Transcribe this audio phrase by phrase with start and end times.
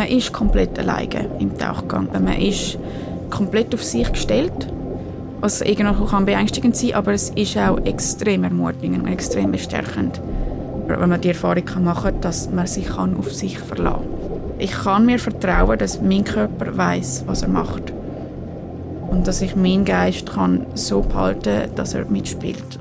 [0.00, 2.08] Man ist komplett alleine im Tauchgang.
[2.10, 2.78] Man ist
[3.28, 4.72] komplett auf sich gestellt.
[5.42, 10.22] Was irgendwo kann beängstigend sein, aber es ist auch extrem ermutigend und extrem bestärkend,
[10.86, 14.58] wenn man die Erfahrung machen kann, dass man sich auf sich verlassen kann.
[14.58, 17.92] Ich kann mir vertrauen, dass mein Körper weiß, was er macht
[19.10, 22.78] und dass ich meinen Geist kann so behalten, dass er mitspielt.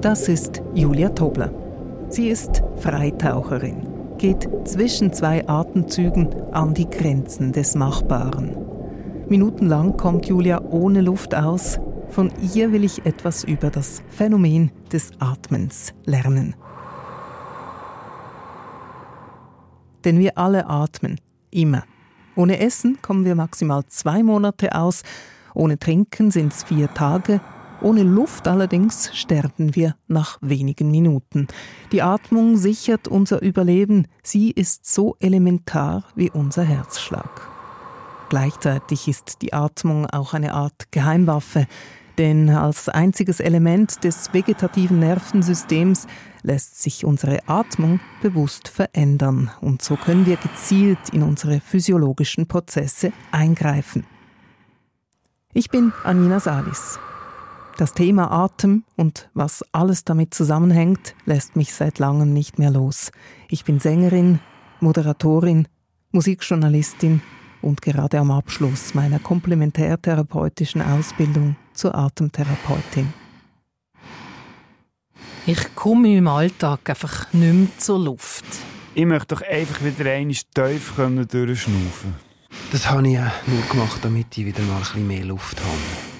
[0.00, 1.61] Das ist Julia Tobler.
[2.12, 8.54] Sie ist Freitaucherin, geht zwischen zwei Atemzügen an die Grenzen des Machbaren.
[9.30, 11.78] Minutenlang kommt Julia ohne Luft aus.
[12.10, 16.54] Von ihr will ich etwas über das Phänomen des Atmens lernen.
[20.04, 21.18] Denn wir alle atmen,
[21.50, 21.84] Immer.
[22.36, 25.02] Ohne Essen kommen wir maximal zwei Monate aus,
[25.54, 27.40] ohne Trinken sind es vier Tage,
[27.82, 31.48] ohne Luft allerdings sterben wir nach wenigen Minuten.
[31.90, 37.48] Die Atmung sichert unser Überleben, sie ist so elementar wie unser Herzschlag.
[38.28, 41.66] Gleichzeitig ist die Atmung auch eine Art Geheimwaffe,
[42.18, 46.06] denn als einziges Element des vegetativen Nervensystems
[46.42, 53.12] lässt sich unsere Atmung bewusst verändern und so können wir gezielt in unsere physiologischen Prozesse
[53.30, 54.06] eingreifen.
[55.52, 56.98] Ich bin Anina Salis.
[57.78, 63.10] Das Thema Atem und was alles damit zusammenhängt, lässt mich seit langem nicht mehr los.
[63.48, 64.40] Ich bin Sängerin,
[64.80, 65.66] Moderatorin,
[66.10, 67.22] Musikjournalistin
[67.62, 73.12] und gerade am Abschluss meiner komplementärtherapeutischen Ausbildung zur Atemtherapeutin.
[75.46, 78.44] Ich komme im Alltag einfach nicht mehr zur Luft.
[78.94, 82.14] Ich möchte doch einfach wieder einmal tief durchschnaufen
[82.70, 86.11] Das habe ich nur gemacht, damit ich wieder mal ein bisschen mehr Luft habe.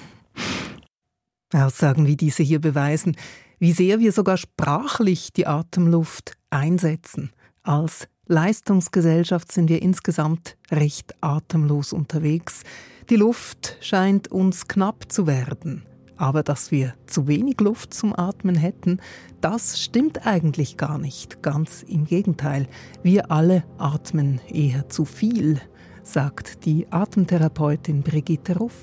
[1.53, 3.15] Aussagen wie diese hier beweisen,
[3.59, 7.31] wie sehr wir sogar sprachlich die Atemluft einsetzen.
[7.63, 12.63] Als Leistungsgesellschaft sind wir insgesamt recht atemlos unterwegs.
[13.09, 15.85] Die Luft scheint uns knapp zu werden.
[16.15, 19.01] Aber dass wir zu wenig Luft zum Atmen hätten,
[19.41, 21.41] das stimmt eigentlich gar nicht.
[21.41, 22.67] Ganz im Gegenteil.
[23.01, 25.59] Wir alle atmen eher zu viel,
[26.03, 28.75] sagt die Atemtherapeutin Brigitte Ruff.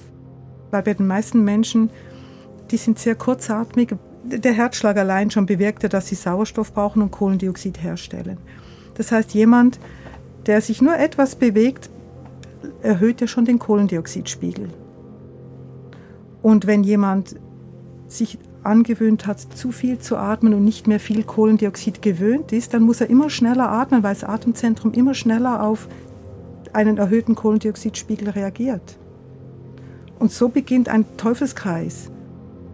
[0.71, 1.91] Weil bei den meisten Menschen,
[2.71, 3.95] die sind sehr kurzatmig.
[4.25, 8.39] Der Herzschlag allein schon bewirkt dass sie Sauerstoff brauchen und Kohlendioxid herstellen.
[8.95, 9.81] Das heißt, jemand,
[10.47, 11.91] der sich nur etwas bewegt,
[12.83, 14.69] erhöht ja schon den Kohlendioxidspiegel.
[16.43, 17.37] Und wenn jemand
[18.09, 22.83] sich angewöhnt hat, zu viel zu atmen und nicht mehr viel Kohlendioxid gewöhnt ist, dann
[22.83, 25.89] muss er immer schneller atmen, weil das Atemzentrum immer schneller auf
[26.73, 28.99] einen erhöhten Kohlendioxidspiegel reagiert.
[30.19, 32.11] Und so beginnt ein Teufelskreis.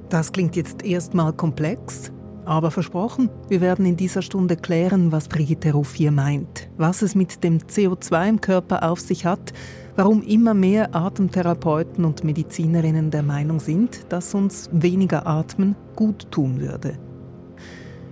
[0.08, 2.12] Das klingt jetzt erstmal komplex,
[2.44, 7.14] aber versprochen, wir werden in dieser Stunde klären, was Brigitte Ruff hier meint, was es
[7.14, 9.52] mit dem CO2 im Körper auf sich hat
[9.96, 16.60] warum immer mehr Atemtherapeuten und Medizinerinnen der Meinung sind, dass uns weniger Atmen gut tun
[16.60, 16.98] würde.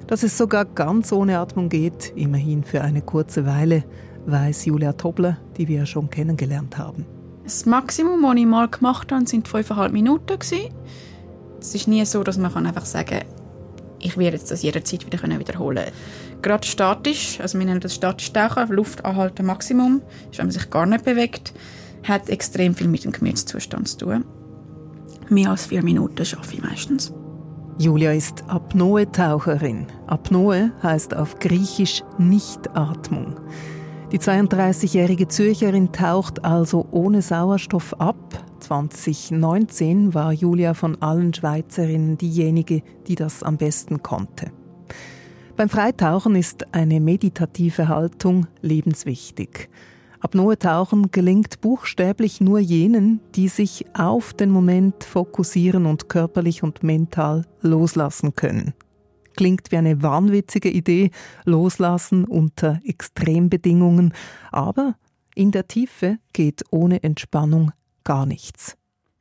[0.07, 3.85] Dass es sogar ganz ohne Atmung geht, immerhin für eine kurze Weile,
[4.27, 7.07] weiß Julia Tobler, die wir schon kennengelernt haben.
[7.45, 10.39] Das Maximum, das ich mal gemacht habe, sind fünfeinhalb Minuten.
[11.65, 13.25] Es ist nie so, dass man einfach sagen kann,
[13.99, 15.87] ich werde das jederzeit wieder wiederholen
[16.43, 20.69] Gerade statisch, also wir nennen das statisch Tauchen, Luft anhalten Maximum, ist, wenn man sich
[20.69, 21.55] gar nicht bewegt,
[22.03, 24.25] hat extrem viel mit dem Gemütszustand zu tun.
[25.31, 27.15] Mehr als vier Minuten schaffe ich meistens.
[27.79, 29.87] Julia ist Apnoe-Taucherin.
[30.07, 33.37] Apnoe heißt auf Griechisch Nichtatmung.
[34.15, 38.45] Die 32-jährige Zürcherin taucht also ohne Sauerstoff ab.
[38.61, 44.53] 2019 war Julia von allen Schweizerinnen diejenige, die das am besten konnte.
[45.57, 49.69] Beim Freitauchen ist eine meditative Haltung lebenswichtig.
[50.21, 57.47] Apnoe-Tauchen gelingt buchstäblich nur jenen, die sich auf den Moment fokussieren und körperlich und mental
[57.63, 58.75] loslassen können.
[59.37, 61.11] Klingt wie eine wahnwitzige Idee,
[61.45, 64.15] loslassen unter Extrembedingungen,
[64.53, 64.95] aber
[65.35, 67.73] in der Tiefe geht ohne Entspannung
[68.05, 68.77] gar nichts.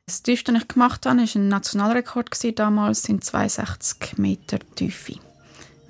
[0.06, 5.14] Das tiefste, was ich gemacht habe, war ein Nationalrekord damals in 62 Meter Tiefe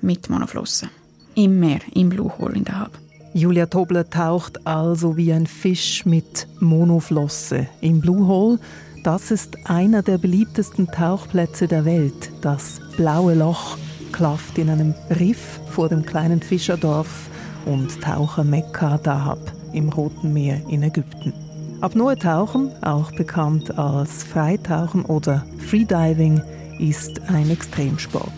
[0.01, 0.89] mit Monoflossen.
[1.35, 2.97] Im Meer, im Blue Hole in der Hab.
[3.33, 8.59] Julia Tobler taucht also wie ein Fisch mit Monoflosse im Blue Hole.
[9.03, 12.31] Das ist einer der beliebtesten Tauchplätze der Welt.
[12.39, 13.77] Das blaue Loch
[14.15, 17.29] klafft in einem Riff vor dem kleinen Fischerdorf
[17.65, 19.39] und Taucher Mekka Dahab
[19.73, 21.33] im Roten Meer in Ägypten.
[21.81, 26.41] Apnoe-Tauchen, auch bekannt als Freitauchen oder Freediving,
[26.79, 28.31] ist ein Extremsport.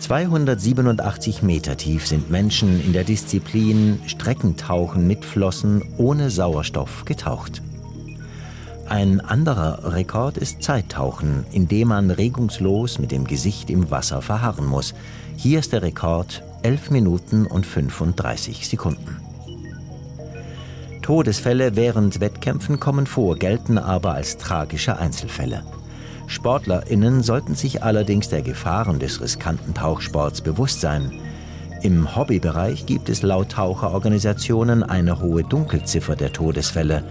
[0.00, 7.62] 287 Meter tief sind Menschen in der Disziplin Streckentauchen mit Flossen ohne Sauerstoff getaucht.
[8.88, 14.66] Ein anderer Rekord ist Zeittauchen, in dem man regungslos mit dem Gesicht im Wasser verharren
[14.66, 14.94] muss.
[15.36, 19.16] Hier ist der Rekord 11 Minuten und 35 Sekunden.
[21.02, 25.62] Todesfälle während Wettkämpfen kommen vor, gelten aber als tragische Einzelfälle.
[26.28, 31.12] SportlerInnen sollten sich allerdings der Gefahren des riskanten Tauchsports bewusst sein.
[31.82, 37.04] Im Hobbybereich gibt es laut Taucherorganisationen eine hohe Dunkelziffer der Todesfälle.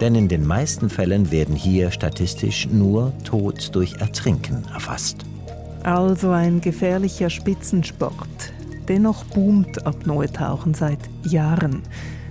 [0.00, 5.24] Denn in den meisten Fällen werden hier statistisch nur Tod durch Ertrinken erfasst.
[5.82, 8.52] Also ein gefährlicher Spitzensport.
[8.88, 11.82] Dennoch boomt Apnoe-Tauchen seit Jahren.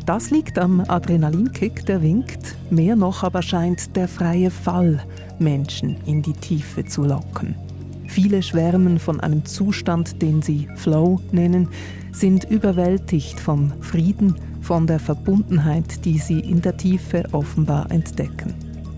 [0.05, 2.55] Das liegt am Adrenalinkick, der winkt.
[2.71, 5.03] Mehr noch aber scheint der freie Fall
[5.37, 7.55] Menschen in die Tiefe zu locken.
[8.07, 11.69] Viele schwärmen von einem Zustand, den sie Flow nennen,
[12.11, 14.35] sind überwältigt vom Frieden,
[14.69, 18.53] von der Verbundenheit, die sie in der Tiefe offenbar entdecken.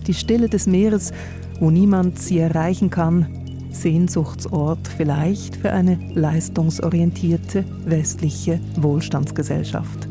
[0.06, 1.14] Die Stille des Meeres,
[1.62, 3.26] wo niemand sie erreichen kann,
[3.70, 10.10] Sehnsuchtsort vielleicht für eine leistungsorientierte westliche Wohlstandsgesellschaft.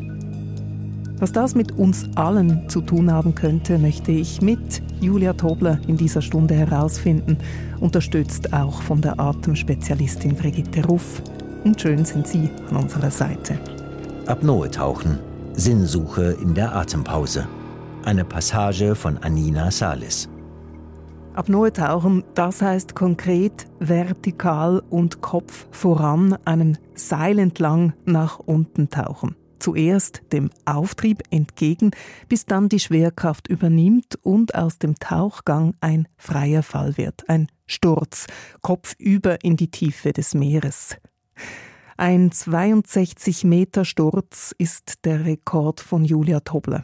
[1.19, 5.95] Was das mit uns allen zu tun haben könnte, möchte ich mit Julia Tobler in
[5.95, 7.37] dieser Stunde herausfinden,
[7.79, 11.21] unterstützt auch von der Atemspezialistin Brigitte Ruff.
[11.63, 13.59] Und schön sind Sie an unserer Seite.
[14.25, 15.19] Apnoe tauchen.
[15.53, 17.47] Sinnsuche in der Atempause.
[18.03, 20.29] Eine Passage von Anina Salis.
[21.33, 29.35] Apnoe tauchen, das heißt konkret vertikal und Kopf voran einem Seil entlang nach unten tauchen
[29.61, 31.91] zuerst dem Auftrieb entgegen,
[32.27, 38.25] bis dann die Schwerkraft übernimmt und aus dem Tauchgang ein freier Fall wird, ein Sturz,
[38.61, 40.97] kopfüber in die Tiefe des Meeres.
[42.01, 46.83] Ein 62 Meter Sturz ist der Rekord von Julia Tobler.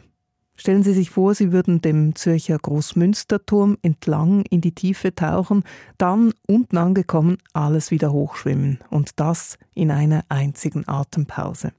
[0.54, 5.64] Stellen Sie sich vor, Sie würden dem Zürcher Großmünsterturm entlang in die Tiefe tauchen,
[5.96, 11.72] dann unten angekommen alles wieder hochschwimmen und das in einer einzigen Atempause.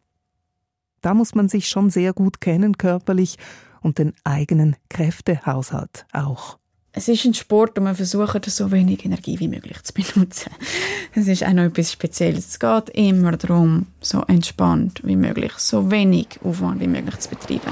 [0.99, 3.37] Da muss man sich schon sehr gut kennen körperlich
[3.79, 6.59] und den eigenen Kräftehaushalt auch.
[6.99, 10.51] Es ist ein Sport und man versucht, so wenig Energie wie möglich zu benutzen.
[11.15, 12.49] Es ist auch noch etwas Spezielles.
[12.49, 17.71] Es geht immer darum, so entspannt wie möglich, so wenig Aufwand wie möglich zu betreiben.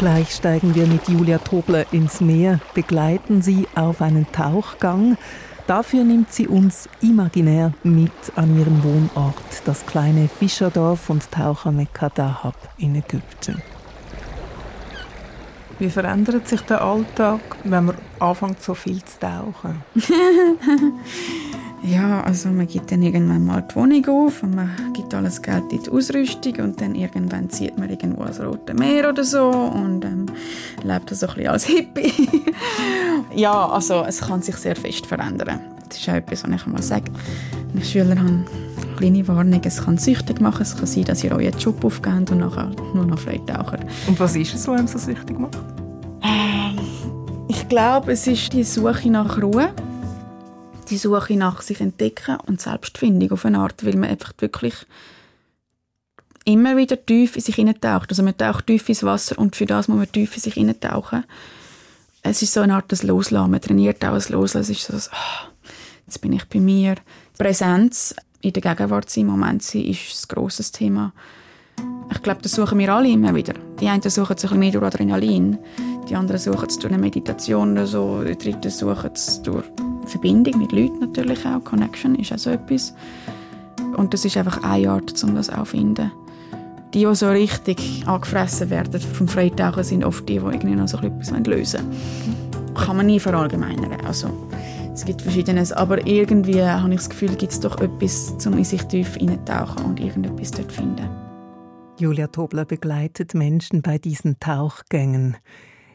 [0.00, 5.16] Gleich steigen wir mit Julia Tobler ins Meer, begleiten sie auf einen Tauchgang.
[5.68, 12.56] Dafür nimmt sie uns imaginär mit an ihren Wohnort, das kleine Fischerdorf und Tauchermekka Dahab
[12.78, 13.62] in Ägypten.
[15.78, 19.82] Wie verändert sich der Alltag, wenn man anfängt, so viel zu tauchen?
[21.84, 25.72] ja, also man gibt dann irgendwann mal die Wohnung auf und man gibt alles Geld
[25.72, 30.04] in die Ausrüstung und dann irgendwann zieht man irgendwo ans Rote Meer oder so und
[30.04, 30.26] ähm,
[30.82, 32.28] lebt so ein bisschen als Hippie.
[33.36, 35.60] ja, also es kann sich sehr fest verändern.
[35.88, 37.12] Das ist auch etwas, was ich mal sage.
[37.74, 38.44] Ich Schüler habe,
[38.96, 42.38] kleine Warnung, es kann süchtig machen, es kann sein, dass ihr euren Job aufgebt und
[42.38, 43.84] nachher nur noch Freude tauchen.
[44.06, 45.58] Und was ist es, was einem so süchtig macht?
[46.22, 46.78] Ähm,
[47.48, 49.70] ich glaube, es ist die Suche nach Ruhe,
[50.90, 54.74] die Suche nach sich entdecken und Selbstfindung auf eine Art, weil man einfach wirklich
[56.44, 58.10] immer wieder tief in sich hineintaucht.
[58.10, 61.24] Also man taucht tief ins Wasser und für das muss man tief in sich hineintauchen.
[62.22, 63.50] Es ist so eine Art des Loslassen.
[63.50, 64.72] Man trainiert auch das Loslassen.
[64.72, 65.48] Es ist so, das, oh,
[66.06, 66.96] jetzt bin ich bei mir.
[67.36, 71.12] Präsenz in der Gegenwart sein, im Moment sein, ist ein grosses Thema.
[72.10, 73.54] Ich glaube, das suchen wir alle immer wieder.
[73.80, 75.58] Die einen suchen es ein bisschen mehr durch Adrenalin,
[76.08, 79.64] die anderen suchen es durch eine Meditation oder so, die dritten suchen es durch
[80.06, 81.62] Verbindung mit Leuten natürlich auch.
[81.64, 82.94] Connection ist auch so etwas.
[83.96, 86.10] Und das ist einfach eine Art, um das auch zu finden.
[86.94, 90.96] Die, die so richtig angefressen werden vom Freitauchen, sind oft die, die irgendwie noch so
[90.98, 92.74] etwas lösen wollen.
[92.74, 94.00] Kann man nie verallgemeinern.
[94.06, 94.30] Also,
[94.98, 98.64] es gibt Verschiedenes, aber irgendwie habe ich das Gefühl, gibt es doch etwas, um in
[98.64, 101.08] sich tief hineinzutauchen und irgendetwas dort finden.
[102.00, 105.36] Julia Tobler begleitet Menschen bei diesen Tauchgängen.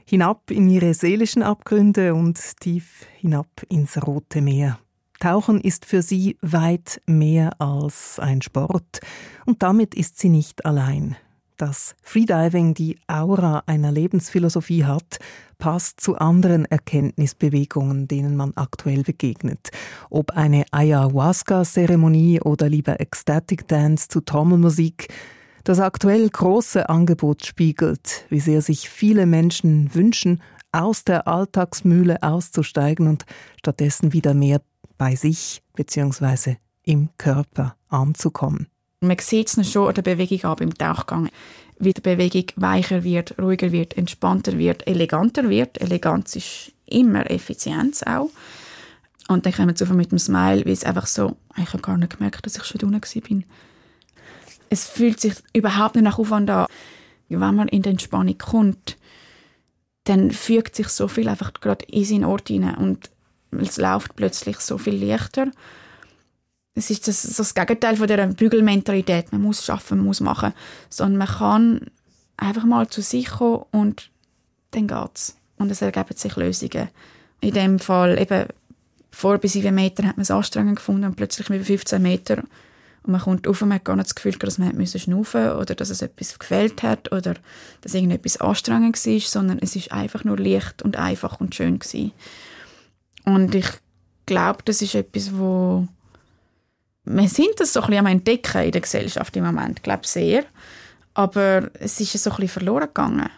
[0.06, 4.80] Hinab in ihre seelischen Abgründe und tief hinab ins Rote Meer.
[5.20, 9.02] Tauchen ist für sie weit mehr als ein Sport
[9.46, 11.18] und damit ist sie nicht allein.
[11.58, 15.20] Dass Freediving die Aura einer Lebensphilosophie hat,
[15.64, 19.70] passt zu anderen Erkenntnisbewegungen, denen man aktuell begegnet.
[20.10, 25.08] Ob eine Ayahuasca-Zeremonie oder lieber Ecstatic Dance zu Trommelmusik,
[25.64, 30.42] das aktuell große Angebot spiegelt, wie sehr sich viele Menschen wünschen,
[30.74, 33.24] aus der Alltagsmühle auszusteigen und
[33.58, 34.62] stattdessen wieder mehr
[34.98, 36.58] bei sich bzw.
[36.84, 38.68] im Körper anzukommen.
[39.00, 41.30] Man sieht es schon an der Bewegung an beim Tauchgang,
[41.80, 45.82] wie die Bewegung weicher wird, ruhiger wird, entspannter wird, eleganter wird.
[45.82, 48.30] Eleganz ist immer Effizienz auch.
[49.28, 52.18] Und dann kommen wir mit dem Smile, wie es einfach so, ich habe gar nicht
[52.18, 53.46] gemerkt, dass ich schon unten bin.
[54.70, 56.68] Es fühlt sich überhaupt nicht nach Aufwand an.
[57.30, 58.98] Wenn man in die Entspannung kommt,
[60.04, 63.10] dann fügt sich so viel einfach gerade in seinen Ort hinein und
[63.52, 65.52] es läuft plötzlich so viel leichter.
[66.76, 69.32] Es ist das, das Gegenteil von der Bügelmentalität.
[69.32, 70.54] Man muss schaffen, man muss machen,
[70.90, 71.82] sondern man kann
[72.38, 74.10] einfach mal zu sich kommen und
[74.72, 76.90] dann geht's und es ergeben sich Lösungen.
[77.42, 78.48] In dem Fall eben
[79.12, 82.44] vor bis sieben Meter hat man es anstrengend gefunden und plötzlich mit 15 Meter
[83.04, 85.52] und man kommt auf und man hat gar nicht das Gefühl, dass man müssen schnaufen
[85.52, 87.36] oder dass es etwas gefällt hat oder
[87.82, 92.14] dass irgendetwas anstrengend war, sondern es ist einfach nur leicht und einfach und schön gewesen.
[93.26, 93.68] Und ich
[94.26, 95.88] glaube, das ist etwas, wo
[97.06, 100.08] wir sind das so ein bisschen am entdecken in der Gesellschaft im Moment, ich glaube
[100.08, 100.46] sehr,
[101.14, 103.30] aber es ist so ein bisschen verloren gegangen.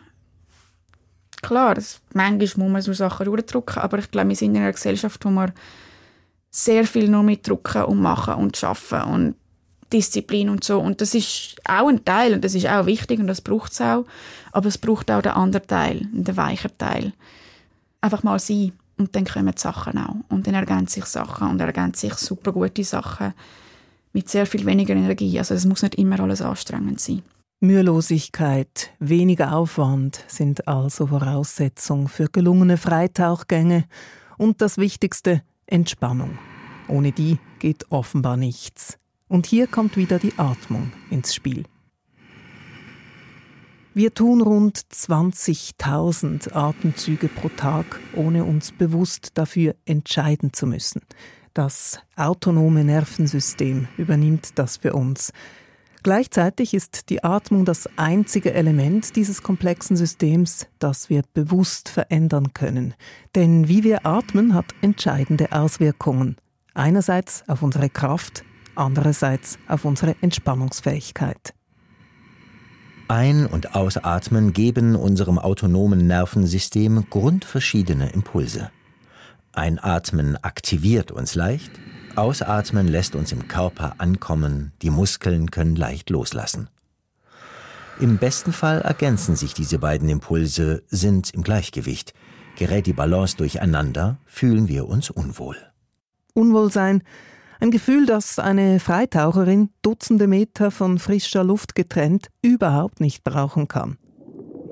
[1.41, 1.77] Klar,
[2.13, 5.29] manchmal muss man so Sachen durchdrücken, aber ich glaube, wir sind in einer Gesellschaft, wo
[5.29, 5.53] wir
[6.50, 9.36] sehr viel nur mit drucken und machen und schaffen und
[9.91, 10.79] Disziplin und so.
[10.79, 13.81] Und das ist auch ein Teil und das ist auch wichtig und das braucht es
[13.81, 14.05] auch.
[14.51, 17.13] Aber es braucht auch den anderen Teil, den weichen Teil.
[18.01, 20.15] Einfach mal sein und dann kommen die Sachen auch.
[20.29, 23.33] Und dann ergänzen sich Sachen und ergänzen sich super gute Sachen
[24.13, 25.37] mit sehr viel weniger Energie.
[25.37, 27.21] Also es muss nicht immer alles anstrengend sein.
[27.59, 33.85] Mühelosigkeit, weniger Aufwand sind also Voraussetzung für gelungene Freitauchgänge
[34.37, 36.37] und das Wichtigste, Entspannung.
[36.87, 38.97] Ohne die geht offenbar nichts.
[39.27, 41.63] Und hier kommt wieder die Atmung ins Spiel.
[43.97, 51.01] Wir tun rund 20.000 Atemzüge pro Tag, ohne uns bewusst dafür entscheiden zu müssen.
[51.53, 55.31] Das autonome Nervensystem übernimmt das für uns.
[56.03, 62.95] Gleichzeitig ist die Atmung das einzige Element dieses komplexen Systems, das wir bewusst verändern können.
[63.33, 66.35] Denn wie wir atmen hat entscheidende Auswirkungen.
[66.73, 68.43] Einerseits auf unsere Kraft,
[68.75, 71.54] andererseits auf unsere Entspannungsfähigkeit.
[73.07, 78.71] Ein- und Ausatmen geben unserem autonomen Nervensystem grundverschiedene Impulse.
[79.53, 81.71] Einatmen aktiviert uns leicht,
[82.15, 86.69] Ausatmen lässt uns im Körper ankommen, die Muskeln können leicht loslassen.
[88.00, 92.13] Im besten Fall ergänzen sich diese beiden Impulse, sind im Gleichgewicht.
[92.57, 95.57] Gerät die Balance durcheinander, fühlen wir uns unwohl.
[96.33, 97.03] Unwohlsein
[97.59, 103.97] ein Gefühl, das eine Freitaucherin Dutzende Meter von frischer Luft getrennt überhaupt nicht brauchen kann.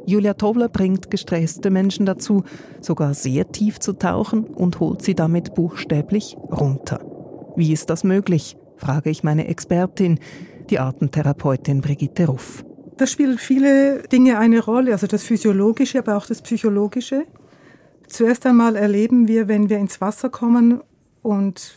[0.06, 2.44] Julia Tobler bringt gestresste Menschen dazu,
[2.82, 7.00] sogar sehr tief zu tauchen und holt sie damit buchstäblich runter.
[7.56, 8.58] Wie ist das möglich?
[8.76, 10.20] frage ich meine Expertin,
[10.70, 12.66] die Atemtherapeutin Brigitte Ruff.
[12.98, 17.26] Da spielen viele Dinge eine Rolle, also das Physiologische, aber auch das Psychologische.
[18.08, 20.82] Zuerst einmal erleben wir, wenn wir ins Wasser kommen
[21.22, 21.76] und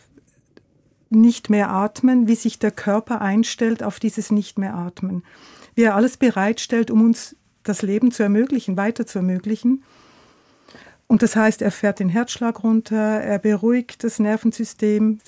[1.16, 5.25] nicht mehr atmen, wie sich der Körper einstellt auf dieses nicht mehr atmen.
[5.75, 9.82] Wie er alles bereitstellt, um uns das Leben zu ermöglichen, weiter zu ermöglichen.
[11.06, 15.18] Und das heißt, er fährt den Herzschlag runter, er beruhigt das Nervensystem.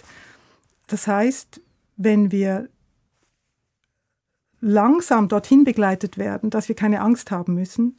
[0.86, 1.60] Das heißt,
[1.96, 2.68] wenn wir
[4.60, 7.96] langsam dorthin begleitet werden, dass wir keine Angst haben müssen,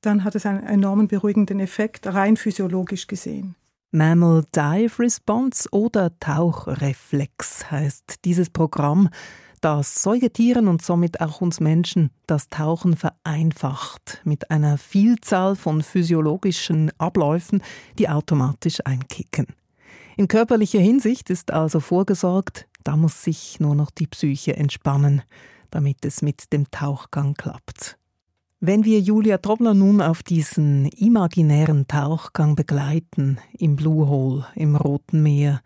[0.00, 3.56] dann hat es einen enormen beruhigenden Effekt, rein physiologisch gesehen.
[3.90, 9.08] Mammal Dive Response oder Tauchreflex heißt dieses Programm,
[9.62, 16.92] das Säugetieren und somit auch uns Menschen das Tauchen vereinfacht mit einer Vielzahl von physiologischen
[16.98, 17.62] Abläufen,
[17.98, 19.46] die automatisch einkicken.
[20.18, 25.22] In körperlicher Hinsicht ist also vorgesorgt, da muss sich nur noch die Psyche entspannen,
[25.70, 27.96] damit es mit dem Tauchgang klappt.
[28.60, 35.22] Wenn wir Julia Trobler nun auf diesen imaginären Tauchgang begleiten, im Blue Hole, im Roten
[35.22, 35.60] Meer,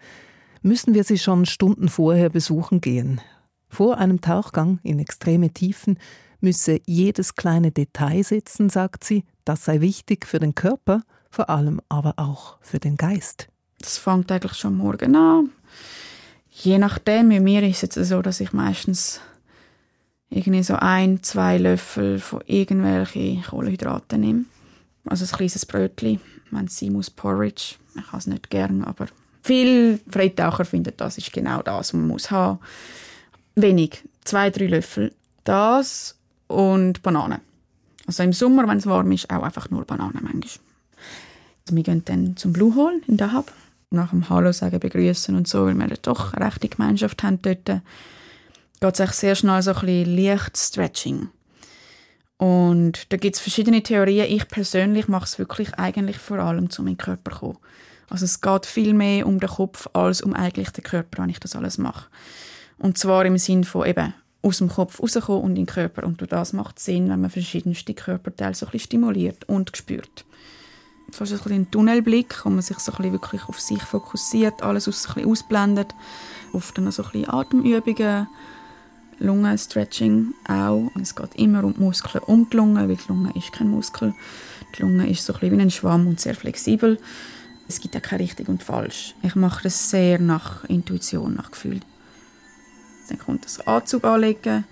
[0.61, 3.23] müssen wir sie schon Stunden vorher besuchen gehen.
[3.71, 5.99] Vor einem Tauchgang in extreme Tiefen
[6.43, 11.81] müsse jedes kleine Detail sitzen, sagt sie, das sei wichtig für den Körper, vor allem
[11.89, 13.49] aber auch für den Geist.
[13.81, 15.51] Das fängt eigentlich schon morgen an.
[16.51, 19.23] Je nachdem, bei mir ist es so, dass ich meistens
[20.33, 24.45] irgendwie so ein, zwei Löffel von irgendwelchen Kohlenhydraten nehme.
[25.05, 26.21] Also ein kleines Brötchen,
[26.51, 27.75] wenn es sein muss, Porridge.
[27.95, 29.07] Ich habe es nicht gern, aber
[29.43, 32.61] viele Freitaucher finden, das ist genau das, was man muss haben.
[33.55, 35.13] Wenig, zwei, drei Löffel.
[35.45, 37.41] Das und Bananen.
[38.07, 40.43] Also im Sommer, wenn es warm ist, auch einfach nur Bananen manchmal.
[41.65, 43.53] Also wir gehen dann zum Blue Hole in Dahab.
[43.91, 47.83] nach dem Hallo sagen begrüßen und so, weil wir doch eine rechte Gemeinschaft haben dort,
[48.83, 51.29] geht es eigentlich sehr schnell so ein bisschen leicht Stretching.
[52.37, 54.27] Und da gibt es verschiedene Theorien.
[54.29, 57.59] Ich persönlich mache es wirklich eigentlich vor allem, um in den Körper zu kommen.
[58.11, 61.39] Also es geht viel mehr um den Kopf als um eigentlich den Körper, wenn ich
[61.39, 62.09] das alles mache.
[62.79, 64.13] Und zwar im Sinn von eben
[64.43, 66.05] aus dem Kopf rauskommen und in den Körper.
[66.05, 70.25] Und das macht Sinn, wenn man verschiedenste Körperteile so ein bisschen stimuliert und spürt.
[71.13, 74.63] So ist ein, ein Tunnelblick, wo man sich so ein bisschen wirklich auf sich fokussiert,
[74.63, 75.95] alles ein bisschen ausblendet.
[76.53, 78.27] Oft dann so ein bisschen Atemübungen,
[79.19, 80.91] Lungenstretching auch.
[81.01, 84.15] Es geht immer um die Muskeln um die Lunge, weil die Lunge ist kein Muskel.
[84.77, 86.99] Die Lunge ist so ein wie ein Schwamm und sehr flexibel.
[87.69, 89.15] Es gibt auch kein richtig und falsch.
[89.23, 91.81] Ich mache das sehr nach Intuition, nach Gefühl.
[93.09, 94.65] Dann kommt das Anzug anlegen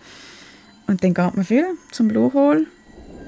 [0.87, 2.67] und dann geht man viel zum Bluthol.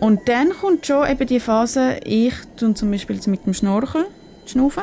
[0.00, 4.06] Und dann kommt schon eben die Phase, ich tue zum Beispiel mit dem Schnorchel
[4.46, 4.82] schnaufen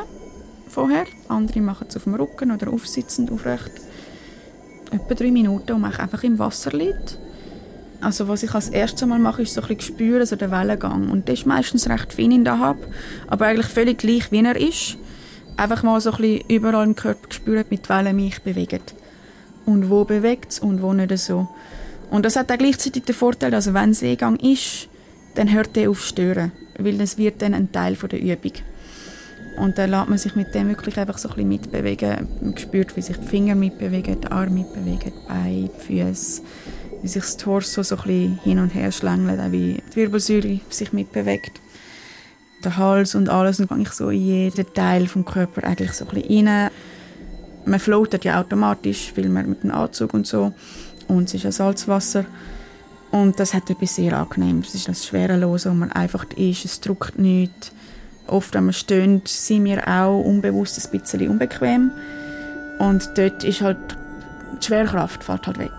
[0.70, 1.04] vorher.
[1.28, 3.72] Andere machen es auf dem Rücken oder aufsitzend, aufrecht.
[4.90, 7.18] Etwa drei Minuten und man einfach im Wasser liegt.
[8.00, 11.10] Also was ich als erstes Mal mache, ist so ein spüren, so den Wellengang.
[11.10, 12.78] Und das ist meistens recht fein in der Hab,
[13.26, 14.96] aber eigentlich völlig gleich, wie er ist.
[15.56, 18.80] Einfach mal so ein überall im Körper spüren, mit Wellen mich bewegen.
[19.66, 21.48] Und wo bewegt es und wo nicht so.
[22.10, 24.88] Und das hat auch gleichzeitig den Vorteil, also wenn Seegang ist,
[25.34, 28.52] dann hört der auf stören, weil es wird dann ein Teil der Übung.
[29.60, 32.28] Und dann lässt man sich mit dem wirklich einfach so ein bisschen mitbewegen.
[32.40, 36.42] Man spürt, wie sich die Finger mitbewegen, die Arme mitbewegen, die Beine, die Füße
[37.02, 40.60] wie sich das Torso so ein bisschen hin und her schlängelt, auch wie die Wirbelsäule
[40.68, 41.60] sich mitbewegt.
[42.62, 46.04] Der Hals und alles und gehe ich so in jeden Teil vom Körper eigentlich so
[46.06, 46.70] ein bisschen rein.
[47.64, 50.52] Man floatet ja automatisch, weil man mit dem Anzug und so
[51.08, 52.24] und es ist ein Salzwasser
[53.10, 54.60] und das hat etwas sehr angenehm.
[54.60, 57.72] Es ist das Schwerelose, wo man einfach ist, es drückt nichts.
[58.30, 61.90] Oft, wenn man stöhnt, sind wir auch unbewusst ein bisschen unbequem
[62.78, 63.78] und dort ist halt
[64.60, 65.72] die Schwerkraft fällt halt weg.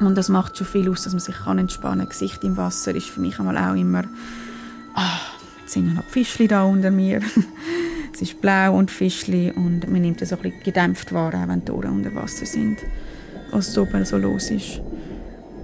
[0.00, 2.08] Und das macht schon viel aus, dass man sich kann entspannen kann.
[2.08, 4.04] Gesicht im Wasser ist für mich auch immer,
[4.94, 5.18] ah,
[5.60, 7.20] jetzt sind noch Fischli da unter mir.
[8.12, 11.48] es ist blau und Fischli und man nimmt das so ein bisschen gedämpft wahr, auch
[11.48, 12.78] wenn die Ohren unter Wasser sind,
[13.56, 14.80] es oben so los ist.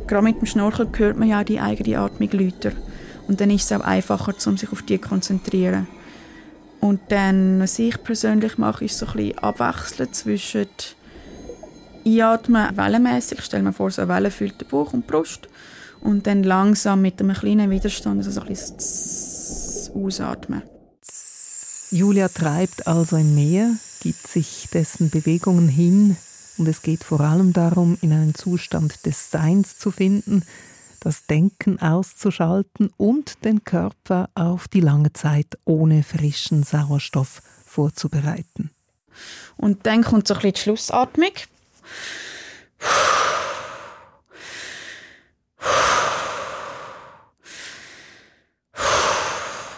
[0.07, 2.73] Gerade mit dem Schnorchel hört man ja auch die eigene Atmung lauter.
[3.33, 5.87] Und dann ist es auch einfacher, um sich auf die zu konzentrieren.
[6.81, 10.67] Und dann, was ich persönlich mache, ist so ein bisschen abwechseln zwischen
[12.05, 13.41] einatmen, wellenmäßig.
[13.41, 15.49] Stell mir vor, so eine Welle füllt den Bauch und die Brust.
[16.03, 20.61] Und dann langsam mit einem kleinen Widerstand, also so ein bisschen ausatmen.
[21.91, 23.71] Julia treibt also im Meer,
[24.03, 26.19] gibt sich dessen Bewegungen hin
[26.59, 30.43] und es geht vor allem darum, in einen Zustand des Seins zu finden,
[31.03, 38.71] das Denken auszuschalten und den Körper auf die lange Zeit ohne frischen Sauerstoff vorzubereiten.
[39.57, 41.33] Und dann kommt so ein bisschen die Schlussatmung.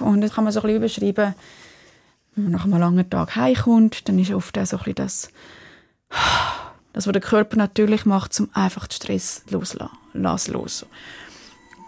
[0.01, 1.35] Und das kann man so ein bisschen überschreiben,
[2.35, 5.29] wenn man nach einem langen Tag heimkommt, dann ist oft auch so ein bisschen das,
[6.95, 9.99] das, was der Körper natürlich macht, um einfach den Stress loszulassen.
[10.15, 10.87] Lass los.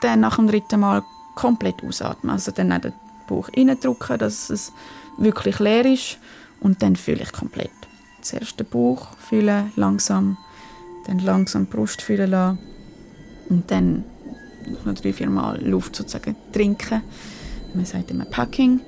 [0.02, 1.02] Dann nach dem dritten Mal
[1.36, 2.32] komplett ausatmen.
[2.32, 2.92] Also dann den
[3.28, 4.72] Bauch reindrücken, dass es
[5.16, 6.18] wirklich leer ist.
[6.60, 7.70] Und dann fühle ich komplett.
[8.20, 10.36] Zuerst den Bauch fühlen, langsam,
[11.06, 12.58] dann langsam die Brust fühlen lassen
[13.48, 14.04] und dann
[14.84, 17.02] noch drei, vier Mal Luft sozusagen trinken.
[17.74, 18.80] Man sagt immer Packing.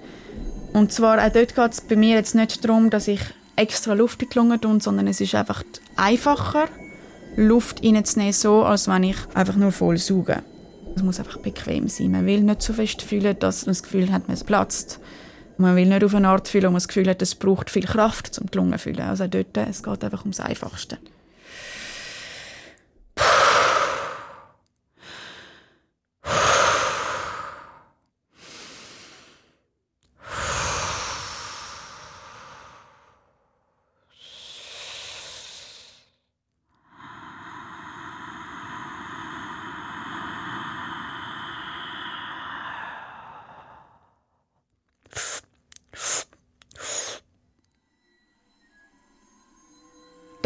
[0.73, 3.21] Und zwar auch dort geht es bei mir jetzt nicht darum, dass ich
[3.59, 5.63] extra Luft in die Lunge tue, sondern es ist einfach
[5.97, 6.69] einfacher,
[7.37, 10.43] Luft reinzunehmen, so als wenn ich einfach nur voll sauge.
[10.97, 12.11] Es muss einfach bequem sein.
[12.11, 15.01] Man will nicht so fest fühlen, dass man das Gefühl hat, man platzt.
[15.57, 17.85] Man will nicht auf eine Art fühlen, wo man das Gefühl hat, es braucht viel
[17.85, 19.03] Kraft, um die Lunge zu fühlen.
[19.03, 20.99] Also dort, es geht einfach ums Einfachste.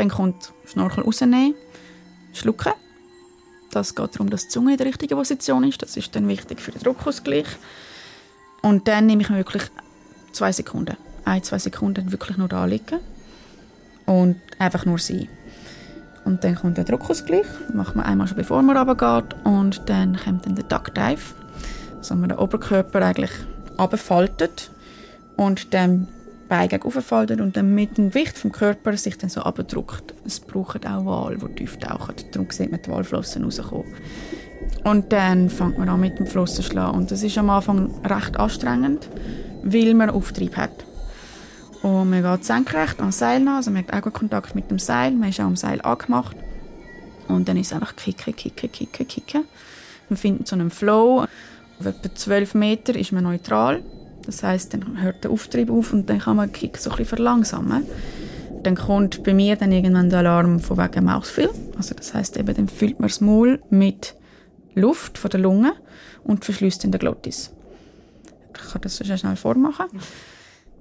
[0.02, 1.54] Dann kommt Schnorchel rausnehmen,
[2.32, 2.72] schlucken.
[3.70, 5.80] Das geht darum, dass die Zunge in der richtigen Position ist.
[5.80, 7.46] Das ist dann wichtig für den Druckausgleich.
[8.62, 9.62] Und dann nehme ich mir wirklich
[10.32, 12.98] zwei Sekunden, ein, zwei Sekunden wirklich nur da liegen
[14.04, 15.28] und einfach nur sein.
[16.24, 20.16] Und dann kommt der Druckausgleich, das macht man einmal schon bevor man runtergeht und dann
[20.16, 21.36] kommt dann der Duck Dive,
[21.98, 23.30] dass man den Oberkörper eigentlich
[23.76, 24.72] abfaltet
[25.36, 26.08] und dann
[26.52, 30.12] Beine gegen auffaltet und dann mit dem Gewicht vom Körper sich dann so abdruckt.
[30.26, 32.14] Es braucht auch Wal, die tief tauchen.
[32.30, 33.86] Darum sieht man die Walflossen rauskommen.
[34.84, 36.94] Und dann fängt man an mit dem Flossenschlagen.
[36.94, 39.08] Und das ist am Anfang recht anstrengend,
[39.62, 40.84] weil man Auftrieb hat.
[41.80, 45.30] Und man geht senkrecht am Seil nach, also man hat Augenkontakt mit dem Seil, man
[45.30, 46.36] ist auch am Seil angemacht.
[47.28, 49.44] Und dann ist es einfach kicken, kicken, kicken, kicken.
[50.10, 51.24] Man findet so einen Flow.
[51.80, 53.82] Auf etwa 12 Meter ist man neutral.
[54.26, 57.04] Das heißt, dann hört der Auftrieb auf und dann kann man den Kick so ein
[57.04, 57.84] verlangsamen.
[58.62, 61.50] Dann kommt bei mir dann irgendwann der Alarm von wegen Mouthfeel.
[61.76, 64.14] Also das heißt eben, dann füllt man das Maul mit
[64.74, 65.72] Luft von der Lunge
[66.24, 67.52] und verschließt in der Glottis.
[68.54, 69.86] Ich kann das so schnell vormachen.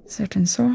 [0.04, 0.70] Das wird dann so.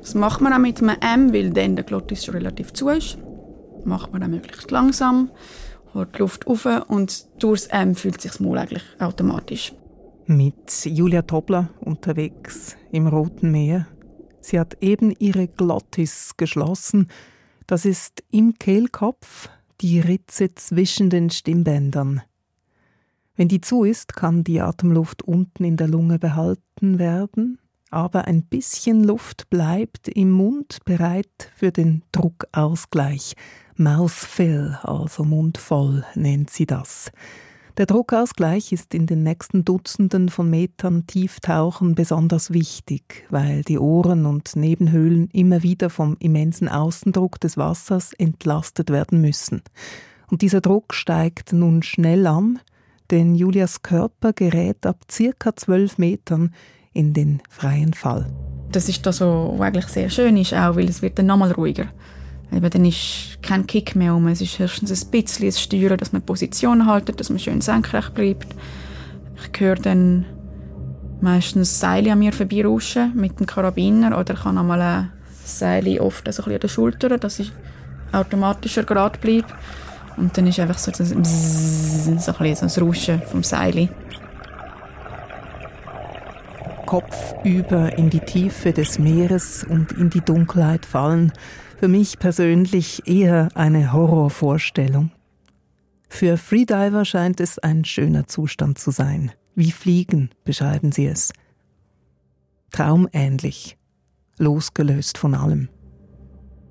[0.00, 3.18] Das macht man auch mit einem M, weil dann der Glottis schon relativ zu ist.
[3.86, 5.30] Macht man dann möglichst langsam,
[5.94, 9.72] holt die Luft auf und durchs M fühlt sich das Maul eigentlich automatisch.
[10.26, 13.86] Mit Julia Tobler unterwegs im Roten Meer.
[14.40, 17.08] Sie hat eben ihre Glottis geschlossen.
[17.68, 19.48] Das ist im Kehlkopf
[19.80, 22.22] die Ritze zwischen den Stimmbändern.
[23.36, 27.58] Wenn die zu ist, kann die Atemluft unten in der Lunge behalten werden,
[27.90, 33.34] aber ein bisschen Luft bleibt im Mund bereit für den Druckausgleich.
[33.76, 37.10] Mouthfill, also mundvoll nennt sie das.
[37.76, 44.24] Der Druckausgleich ist in den nächsten Dutzenden von Metern Tieftauchen besonders wichtig, weil die Ohren
[44.24, 49.60] und Nebenhöhlen immer wieder vom immensen Außendruck des Wassers entlastet werden müssen.
[50.30, 52.60] Und dieser Druck steigt nun schnell an,
[53.10, 56.54] denn Julias Körper gerät ab circa zwölf Metern
[56.94, 58.26] in den freien Fall.
[58.72, 61.88] Das ist das, was eigentlich sehr schön ist, auch, weil es wird dann nochmal ruhiger.
[62.52, 64.28] Eben, dann ist kein Kick mehr um.
[64.28, 68.14] Es ist höchstens ein bisschen das Steuern, dass man Position haltet, dass man schön senkrecht
[68.14, 68.46] bleibt.
[69.36, 70.24] Ich höre dann
[71.20, 75.12] meistens Seile an mir vorbeirauschen mit dem Karabiner oder kann einmal ein
[75.44, 77.52] Seil oft also ein an der Schulter, dass ich
[78.12, 79.46] automatischer gerade bleibe.
[80.16, 82.28] Und dann ist einfach so, das, so ein bisschen
[82.60, 83.88] das Rauschen vom Seil.
[86.86, 91.32] Kopf über in die Tiefe des Meeres und in die Dunkelheit fallen–
[91.78, 95.10] für mich persönlich eher eine Horrorvorstellung.
[96.08, 99.32] Für Freediver scheint es ein schöner Zustand zu sein.
[99.54, 101.32] Wie Fliegen beschreiben sie es.
[102.70, 103.76] Traumähnlich,
[104.38, 105.68] losgelöst von allem.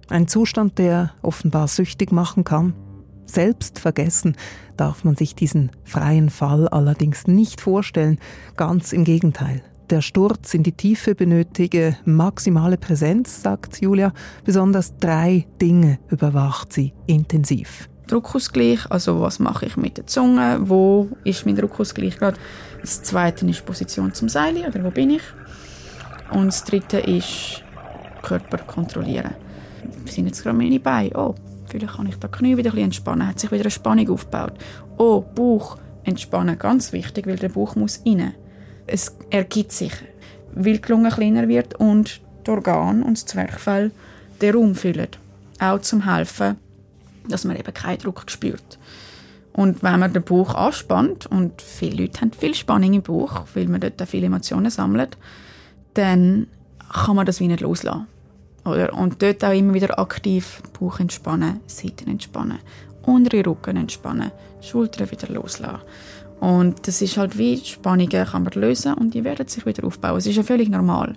[0.10, 2.74] Ein Zustand, der offenbar süchtig machen kann.
[3.26, 4.36] Selbst vergessen
[4.78, 8.20] darf man sich diesen freien Fall allerdings nicht vorstellen,
[8.56, 9.64] ganz im Gegenteil.
[9.92, 14.14] Der Sturz in die Tiefe benötige maximale Präsenz, sagt Julia.
[14.44, 17.88] Besonders drei Dinge überwacht sie intensiv.
[18.08, 22.38] Druckausgleich, also was mache ich mit der Zunge, wo ist mein Druckausgleich gerade.
[22.82, 25.24] Das zweite ist Position zum Seil, oder wo bin ich.
[26.32, 27.64] Und das dritte ist
[28.24, 29.36] Körper kontrollieren.
[30.04, 31.12] Wie sind jetzt gerade meine Beine?
[31.14, 31.36] Oh,
[31.68, 34.54] vielleicht kann ich da Knie wieder ein bisschen entspannen, hat sich wieder eine Spannung aufgebaut.
[34.98, 38.34] Oh, Bauch entspannen, ganz wichtig, weil der Bauch muss rein
[38.88, 39.94] es ergibt sich,
[40.54, 43.92] weil die Lunge kleiner wird und die Organe und das Zwerchfell
[44.42, 45.08] den Raum füllen.
[45.60, 46.58] Auch zum Helfen,
[47.28, 48.78] dass man eben keinen Druck spürt.
[49.54, 53.68] Und wenn man den Bauch anspannt, und viele Leute haben viel Spannung im Bauch, weil
[53.68, 55.18] man dort viele Emotionen sammelt,
[55.94, 56.48] dann
[56.92, 58.08] kann man das wie nicht loslassen.
[58.66, 58.94] Oder?
[58.94, 62.60] Und dort auch immer wieder aktiv Bauch entspannen, Seiten entspannen,
[63.04, 65.80] untere Rücken entspannen, Schultern wieder loslassen.
[66.46, 70.18] Und das ist halt wie Spannungen kann man lösen und die werden sich wieder aufbauen.
[70.18, 71.16] Es ist ja völlig normal.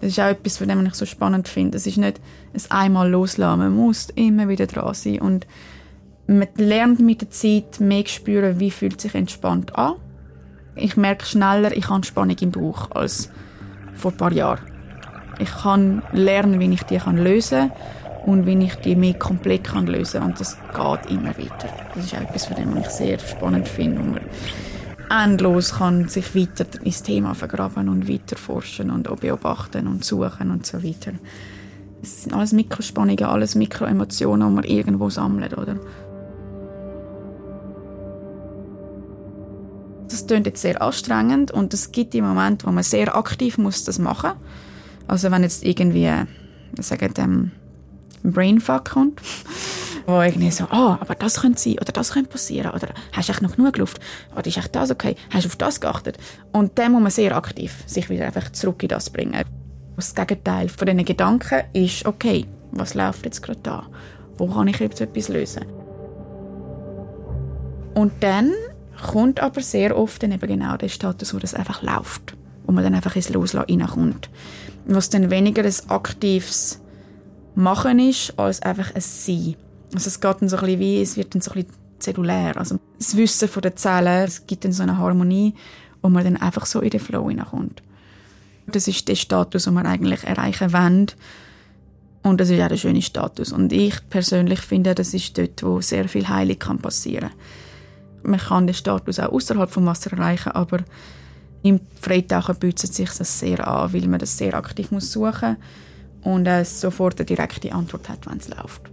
[0.00, 1.78] Das ist auch etwas, von dem ich so spannend finde.
[1.78, 2.20] Es ist nicht
[2.52, 3.60] ein einmal loslassen.
[3.60, 5.46] Man muss immer wieder dran sein und
[6.26, 9.94] man lernt mit der Zeit mehr spüren, wie fühlt sich entspannt an.
[10.74, 13.30] Ich merke schneller, ich habe Spannung im Bauch als
[13.94, 14.60] vor ein paar Jahren.
[15.38, 19.86] Ich kann lernen, wie ich die lösen kann und wie ich die mehr komplett kann
[19.86, 20.30] lösen kann.
[20.30, 21.68] Und das geht immer weiter.
[21.94, 24.20] Das ist etwas, von dem ich sehr spannend finde, wo man
[25.08, 30.66] endlos kann sich weiter ins Thema vergraben und weiter forschen und beobachten und suchen und
[30.66, 31.12] so weiter.
[32.02, 35.76] Es sind alles Mikrospannungen, alles Mikroemotionen, die man irgendwo sammelt, oder?
[40.08, 43.84] Das klingt jetzt sehr anstrengend und es gibt im Moment, wo man sehr aktiv muss
[43.84, 44.32] das machen.
[45.06, 46.10] Also wenn jetzt irgendwie,
[46.80, 47.52] sagen ähm,
[48.32, 49.20] Brainfuck kommt,
[50.06, 53.32] wo irgendwie so, oh, aber das könnte sein oder das könnte passieren oder hast du
[53.32, 54.00] echt noch genug Luft
[54.32, 56.18] oder ist echt das okay, hast du auf das geachtet?
[56.52, 59.42] Und dann muss man sehr aktiv sich wieder einfach zurück in das bringen.
[59.96, 63.86] Das Gegenteil von diesen Gedanken ist, okay, was läuft jetzt gerade da?
[64.36, 65.64] Wo kann ich jetzt etwas lösen?
[67.94, 68.52] Und dann
[69.02, 72.36] kommt aber sehr oft dann eben genau der Status, wo das einfach läuft
[72.66, 74.28] und man dann einfach ins Loslassen reinkommt.
[74.84, 76.80] Was dann weniger ein aktives
[77.56, 79.56] Machen ist, als einfach ein Sein.
[79.94, 82.56] Also es geht dann so ein bisschen wie, es wird dann so ein bisschen zellulär.
[82.56, 85.54] Also das Wissen von den Zellen, es gibt dann so eine Harmonie,
[86.02, 87.82] wo man dann einfach so in den Flow hineinkommt.
[88.66, 91.06] Das ist der Status, den man eigentlich erreichen will.
[92.22, 93.52] Und das ist auch der schöne Status.
[93.52, 97.30] Und ich persönlich finde, das ist dort, wo sehr viel Heilung kann passieren
[98.22, 98.30] kann.
[98.32, 100.80] Man kann den Status auch außerhalb vom Wasser erreichen, aber
[101.62, 105.56] im Freitauchen bietet sich das sehr an, weil man das sehr aktiv suchen muss
[106.26, 108.90] und es sofort eine direkte Antwort hat, wenn es läuft.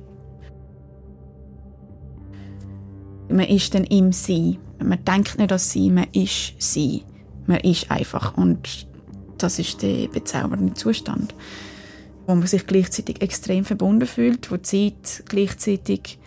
[3.28, 4.60] Man ist dann im Sein.
[4.78, 7.02] Man denkt nicht an Sein, man ist Sein.
[7.48, 8.38] Man ist einfach.
[8.38, 8.86] Und
[9.40, 11.34] das ist der bezaubernde Zustand,
[12.28, 16.20] wo man sich gleichzeitig extrem verbunden fühlt, wo die Zeit gleichzeitig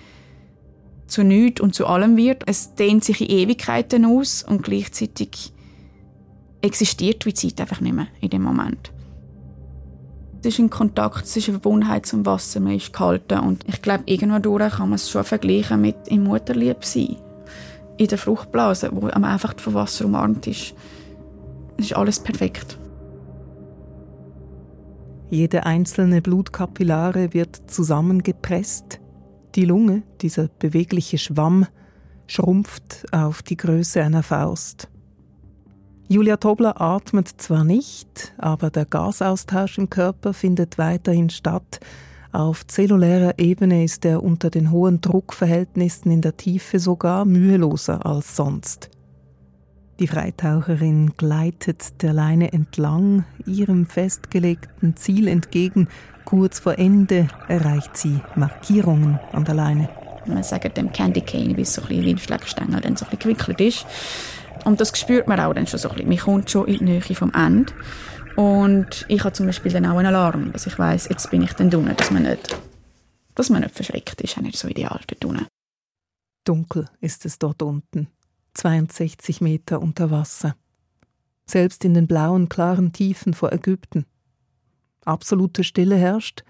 [1.06, 2.42] zu nichts und zu allem wird.
[2.46, 5.52] Es dehnt sich in Ewigkeiten aus und gleichzeitig
[6.62, 8.90] existiert wie Zeit einfach nicht mehr in dem Moment.
[10.46, 14.04] Ist ein Kontakt, es ist eine Verbundenheit zum Wasser, man ist gehalten und ich glaube,
[14.06, 17.16] irgendwann kann man es schon vergleichen mit im Mutterlieb sein.
[17.96, 20.72] In der Fruchtblase, wo man einfach von Wasser umarmt ist.
[21.78, 22.78] Es ist alles perfekt.
[25.30, 29.00] Jede einzelne Blutkapillare wird zusammengepresst.
[29.56, 31.66] Die Lunge, dieser bewegliche Schwamm,
[32.28, 34.88] schrumpft auf die Größe einer Faust.
[36.08, 41.80] Julia Tobler atmet zwar nicht, aber der Gasaustausch im Körper findet weiterhin statt.
[42.30, 48.36] Auf zellulärer Ebene ist er unter den hohen Druckverhältnissen in der Tiefe sogar müheloser als
[48.36, 48.90] sonst.
[49.98, 55.88] Die Freitaucherin gleitet der Leine entlang, ihrem festgelegten Ziel entgegen.
[56.24, 59.88] Kurz vor Ende erreicht sie Markierungen an der Leine.
[60.26, 63.06] Man sagt dem Candy Cane, wie es so ein bisschen wie ein Schleckstängel dann so
[63.06, 63.86] ein bisschen gewickelt ist.
[64.66, 66.08] Und das spürt man auch dann schon so ein bisschen.
[66.08, 67.72] Man kommt schon in die Nähe vom Ende.
[68.34, 71.52] Und ich habe zum Beispiel dann auch einen Alarm, dass ich weiß, jetzt bin ich
[71.52, 72.60] dann unten, dass man nicht,
[73.36, 75.46] dass man nicht verschreckt ist, nicht so ideal dort unten.
[76.42, 78.08] Dunkel ist es dort unten,
[78.54, 80.56] 62 Meter unter Wasser.
[81.46, 84.04] Selbst in den blauen, klaren Tiefen vor Ägypten.
[85.04, 86.42] Absolute Stille herrscht,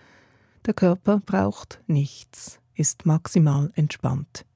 [0.64, 4.46] der Körper braucht nichts, ist maximal entspannt.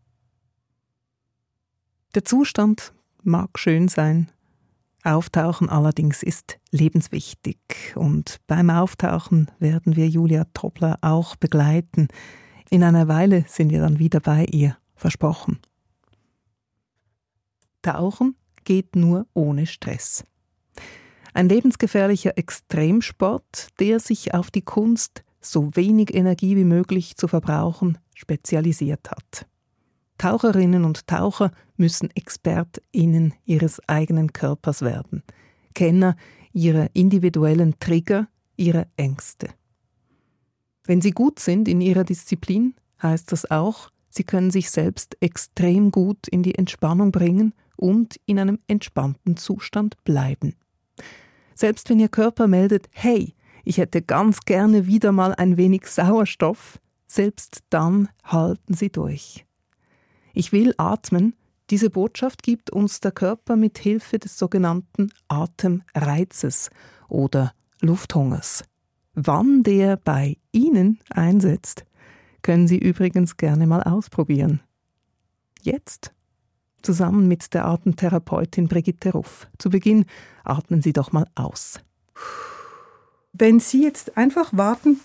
[2.15, 4.31] Der Zustand mag schön sein.
[5.03, 7.59] Auftauchen allerdings ist lebenswichtig
[7.95, 12.09] und beim Auftauchen werden wir Julia Tobler auch begleiten.
[12.69, 15.59] In einer Weile sind wir dann wieder bei ihr, versprochen.
[17.83, 20.25] Tauchen geht nur ohne Stress.
[21.33, 27.97] Ein lebensgefährlicher Extremsport, der sich auf die Kunst, so wenig Energie wie möglich zu verbrauchen,
[28.15, 29.47] spezialisiert hat.
[30.21, 35.23] Taucherinnen und Taucher müssen ExpertInnen ihres eigenen Körpers werden,
[35.75, 36.15] Kenner
[36.53, 39.49] ihrer individuellen Trigger, ihrer Ängste.
[40.85, 45.91] Wenn sie gut sind in ihrer Disziplin, heißt das auch, sie können sich selbst extrem
[45.91, 50.55] gut in die Entspannung bringen und in einem entspannten Zustand bleiben.
[51.55, 56.79] Selbst wenn ihr Körper meldet, hey, ich hätte ganz gerne wieder mal ein wenig Sauerstoff,
[57.07, 59.47] selbst dann halten sie durch.
[60.33, 61.35] Ich will atmen.
[61.71, 66.71] Diese Botschaft gibt uns der Körper mit Hilfe des sogenannten Atemreizes
[67.09, 68.65] oder Lufthungers.
[69.15, 71.85] Wann der bei Ihnen einsetzt,
[72.43, 74.61] können Sie übrigens gerne mal ausprobieren.
[75.63, 76.13] Jetzt
[76.83, 79.47] zusammen mit der Atemtherapeutin Brigitte Ruff.
[79.59, 80.07] Zu Beginn
[80.45, 81.81] atmen Sie doch mal aus.
[83.33, 85.01] Wenn Sie jetzt einfach warten,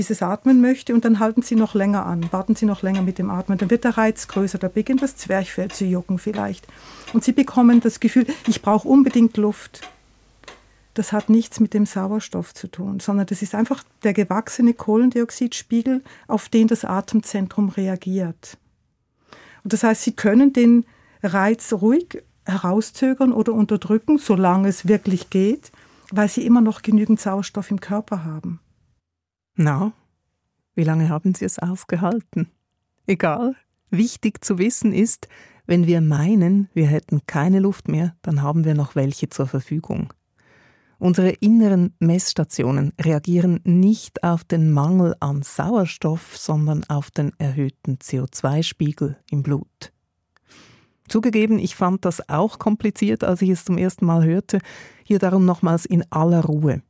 [0.00, 3.02] bis es atmen möchte und dann halten Sie noch länger an, warten Sie noch länger
[3.02, 6.66] mit dem Atmen, dann wird der Reiz größer, da beginnt das Zwerchfell zu jucken vielleicht.
[7.12, 9.82] Und Sie bekommen das Gefühl, ich brauche unbedingt Luft.
[10.94, 16.02] Das hat nichts mit dem Sauerstoff zu tun, sondern das ist einfach der gewachsene Kohlendioxidspiegel,
[16.28, 18.56] auf den das Atemzentrum reagiert.
[19.64, 20.86] Und das heißt, Sie können den
[21.22, 25.70] Reiz ruhig herauszögern oder unterdrücken, solange es wirklich geht,
[26.10, 28.60] weil Sie immer noch genügend Sauerstoff im Körper haben.
[29.62, 29.92] Na,
[30.74, 32.48] wie lange haben Sie es ausgehalten?
[33.06, 33.56] Egal.
[33.90, 35.28] Wichtig zu wissen ist,
[35.66, 40.14] wenn wir meinen, wir hätten keine Luft mehr, dann haben wir noch welche zur Verfügung.
[40.98, 49.18] Unsere inneren Messstationen reagieren nicht auf den Mangel an Sauerstoff, sondern auf den erhöhten CO2-Spiegel
[49.30, 49.92] im Blut.
[51.06, 54.60] Zugegeben, ich fand das auch kompliziert, als ich es zum ersten Mal hörte.
[55.04, 56.80] Hier darum nochmals in aller Ruhe.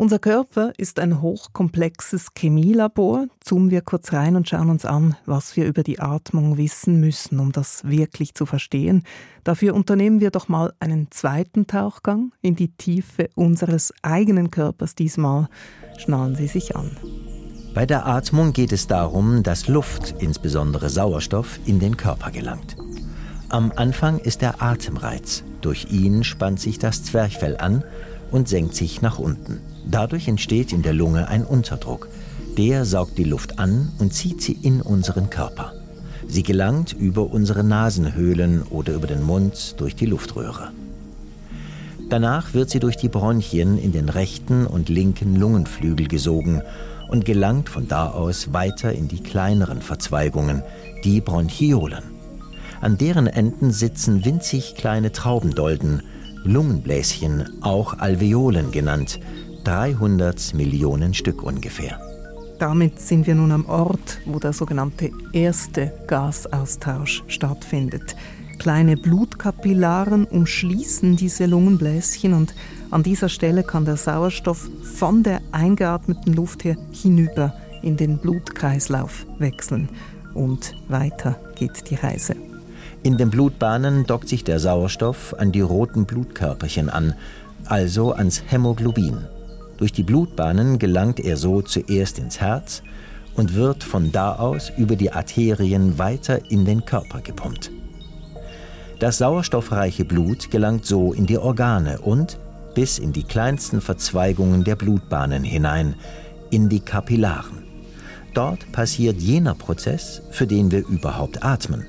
[0.00, 3.26] Unser Körper ist ein hochkomplexes Chemielabor.
[3.40, 7.38] Zoomen wir kurz rein und schauen uns an, was wir über die Atmung wissen müssen,
[7.38, 9.02] um das wirklich zu verstehen.
[9.44, 14.94] Dafür unternehmen wir doch mal einen zweiten Tauchgang in die Tiefe unseres eigenen Körpers.
[14.94, 15.50] Diesmal
[15.98, 16.96] schnallen Sie sich an.
[17.74, 22.74] Bei der Atmung geht es darum, dass Luft, insbesondere Sauerstoff, in den Körper gelangt.
[23.50, 25.44] Am Anfang ist der Atemreiz.
[25.60, 27.84] Durch ihn spannt sich das Zwerchfell an
[28.30, 29.60] und senkt sich nach unten.
[29.88, 32.08] Dadurch entsteht in der Lunge ein Unterdruck.
[32.56, 35.72] Der saugt die Luft an und zieht sie in unseren Körper.
[36.28, 40.70] Sie gelangt über unsere Nasenhöhlen oder über den Mund durch die Luftröhre.
[42.08, 46.62] Danach wird sie durch die Bronchien in den rechten und linken Lungenflügel gesogen
[47.08, 50.62] und gelangt von da aus weiter in die kleineren Verzweigungen,
[51.04, 52.02] die Bronchiolen.
[52.80, 56.02] An deren Enden sitzen winzig kleine Traubendolden,
[56.44, 59.20] Lungenbläschen, auch Alveolen genannt,
[59.64, 62.00] 300 Millionen Stück ungefähr.
[62.58, 68.16] Damit sind wir nun am Ort, wo der sogenannte erste Gasaustausch stattfindet.
[68.58, 72.54] Kleine Blutkapillaren umschließen diese Lungenbläschen und
[72.90, 79.24] an dieser Stelle kann der Sauerstoff von der eingeatmeten Luft her hinüber in den Blutkreislauf
[79.38, 79.88] wechseln.
[80.34, 82.36] Und weiter geht die Reise.
[83.02, 87.14] In den Blutbahnen dockt sich der Sauerstoff an die roten Blutkörperchen an,
[87.64, 89.24] also ans Hämoglobin.
[89.78, 92.82] Durch die Blutbahnen gelangt er so zuerst ins Herz
[93.34, 97.70] und wird von da aus über die Arterien weiter in den Körper gepumpt.
[98.98, 102.38] Das sauerstoffreiche Blut gelangt so in die Organe und
[102.74, 105.94] bis in die kleinsten Verzweigungen der Blutbahnen hinein,
[106.50, 107.64] in die Kapillaren.
[108.34, 111.86] Dort passiert jener Prozess, für den wir überhaupt atmen.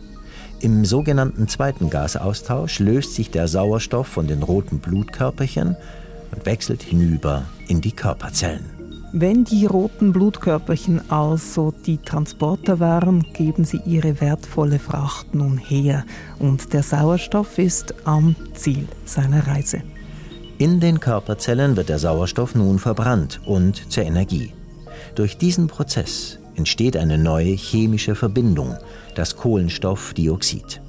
[0.62, 5.76] Im sogenannten zweiten Gasaustausch löst sich der Sauerstoff von den roten Blutkörperchen
[6.32, 8.63] und wechselt hinüber in die Körperzellen.
[9.12, 16.06] Wenn die roten Blutkörperchen also die Transporter waren, geben sie ihre wertvolle Fracht nun her
[16.38, 19.82] und der Sauerstoff ist am Ziel seiner Reise.
[20.60, 24.54] In den Körperzellen wird der Sauerstoff nun verbrannt und zur Energie.
[25.15, 28.77] Durch diesen Prozess entsteht eine neue chemische Verbindung,
[29.15, 30.81] das Kohlenstoffdioxid.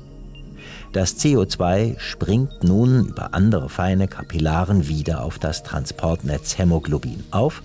[0.93, 7.63] Das CO2 springt nun über andere feine Kapillaren wieder auf das Transportnetz Hämoglobin auf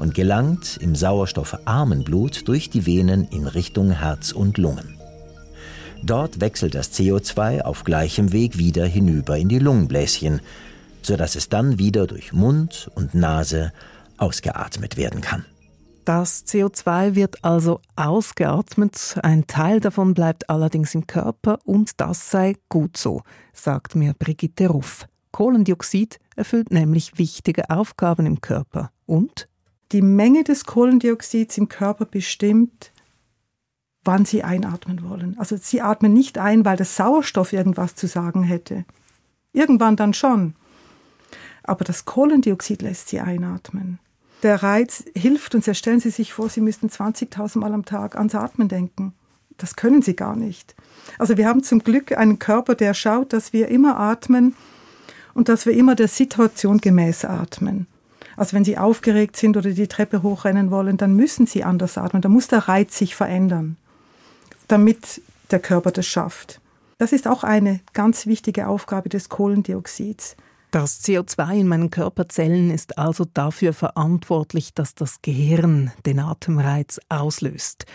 [0.00, 4.98] und gelangt im sauerstoffarmen Blut durch die Venen in Richtung Herz und Lungen.
[6.02, 10.40] Dort wechselt das CO2 auf gleichem Weg wieder hinüber in die Lungenbläschen,
[11.00, 13.72] sodass es dann wieder durch Mund und Nase
[14.18, 15.44] ausgeatmet werden kann.
[16.04, 22.56] Das CO2 wird also ausgeatmet, ein Teil davon bleibt allerdings im Körper und das sei
[22.68, 23.22] gut so,
[23.54, 25.06] sagt mir Brigitte Ruff.
[25.32, 29.48] Kohlendioxid erfüllt nämlich wichtige Aufgaben im Körper und
[29.92, 32.92] die Menge des Kohlendioxids im Körper bestimmt,
[34.04, 35.38] wann sie einatmen wollen.
[35.38, 38.84] Also sie atmen nicht ein, weil der Sauerstoff irgendwas zu sagen hätte.
[39.54, 40.54] Irgendwann dann schon.
[41.62, 44.00] Aber das Kohlendioxid lässt sie einatmen
[44.44, 45.68] der Reiz hilft uns.
[45.76, 49.14] Stellen Sie sich vor, Sie müssten 20.000 Mal am Tag ans Atmen denken.
[49.56, 50.74] Das können Sie gar nicht.
[51.18, 54.54] Also wir haben zum Glück einen Körper, der schaut, dass wir immer atmen
[55.32, 57.86] und dass wir immer der Situation gemäß atmen.
[58.36, 62.20] Also wenn Sie aufgeregt sind oder die Treppe hochrennen wollen, dann müssen Sie anders atmen.
[62.20, 63.76] Da muss der Reiz sich verändern,
[64.68, 66.60] damit der Körper das schafft.
[66.98, 70.36] Das ist auch eine ganz wichtige Aufgabe des Kohlendioxids.
[70.74, 77.86] Das CO2 in meinen Körperzellen ist also dafür verantwortlich, dass das Gehirn den Atemreiz auslöst.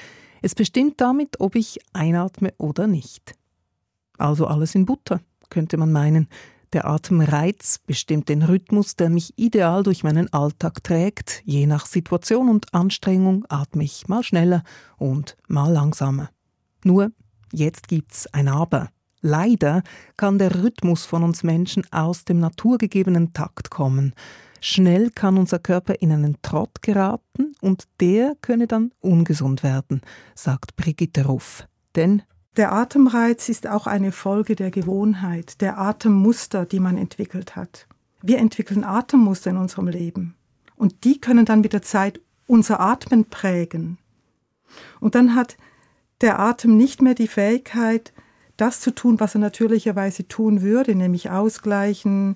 [0.41, 3.35] Es bestimmt damit, ob ich einatme oder nicht.
[4.17, 6.29] Also alles in Butter, könnte man meinen.
[6.71, 11.41] Der Atemreiz bestimmt den Rhythmus, der mich ideal durch meinen Alltag trägt.
[11.43, 14.63] Je nach Situation und Anstrengung atme ich mal schneller
[14.97, 16.29] und mal langsamer.
[16.85, 17.11] Nur,
[17.51, 18.87] jetzt gibt's ein Aber.
[19.21, 19.84] Leider
[20.17, 24.13] kann der Rhythmus von uns Menschen aus dem naturgegebenen Takt kommen.
[24.61, 30.01] Schnell kann unser Körper in einen Trott geraten und der könne dann ungesund werden,
[30.36, 31.67] sagt Brigitte Ruff.
[31.95, 32.22] Denn
[32.57, 37.88] der Atemreiz ist auch eine Folge der Gewohnheit, der Atemmuster, die man entwickelt hat.
[38.22, 40.36] Wir entwickeln Atemmuster in unserem Leben
[40.76, 43.97] und die können dann mit der Zeit unser Atmen prägen.
[44.99, 45.57] Und dann hat
[46.22, 48.13] der Atem nicht mehr die Fähigkeit,
[48.60, 52.36] das zu tun, was er natürlicherweise tun würde, nämlich ausgleichen,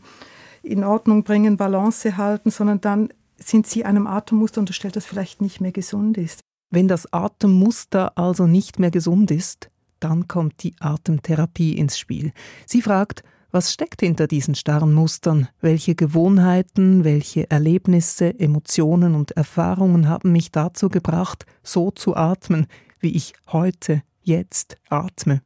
[0.62, 5.60] in Ordnung bringen, Balance halten, sondern dann sind sie einem Atemmuster unterstellt, das vielleicht nicht
[5.60, 6.40] mehr gesund ist.
[6.70, 9.70] Wenn das Atemmuster also nicht mehr gesund ist,
[10.00, 12.32] dann kommt die Atemtherapie ins Spiel.
[12.66, 15.48] Sie fragt, Was steckt hinter diesen starren Mustern?
[15.62, 22.66] Welche Gewohnheiten, welche Erlebnisse, Emotionen und Erfahrungen haben mich dazu gebracht, so zu atmen,
[23.00, 25.44] wie ich heute, jetzt atme?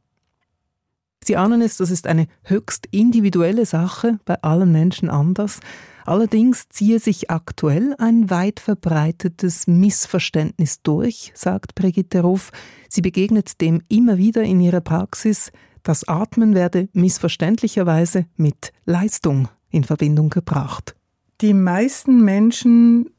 [1.28, 5.60] Sie ahnen es, das ist eine höchst individuelle Sache, bei allen Menschen anders.
[6.06, 12.50] Allerdings ziehe sich aktuell ein weit verbreitetes Missverständnis durch, sagt Brigitte Ruff.
[12.88, 15.52] Sie begegnet dem immer wieder in ihrer Praxis.
[15.82, 20.96] Das Atmen werde missverständlicherweise mit Leistung in Verbindung gebracht.
[21.42, 23.10] Die meisten Menschen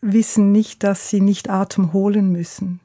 [0.00, 2.80] wissen nicht, dass sie nicht Atem holen müssen.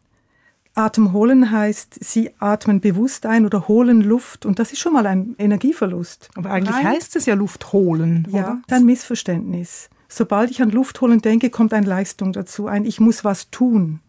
[0.78, 5.05] Atem holen heißt, sie atmen bewusst ein oder holen Luft und das ist schon mal
[5.07, 6.30] ein Energieverlust.
[6.36, 6.88] Aber eigentlich Nein.
[6.88, 8.28] heißt es ja Luft holen.
[8.32, 8.75] Ja, oder?
[8.75, 9.89] ein Missverständnis.
[10.07, 13.99] Sobald ich an Luft holen denke, kommt eine Leistung dazu, ein Ich muss was tun.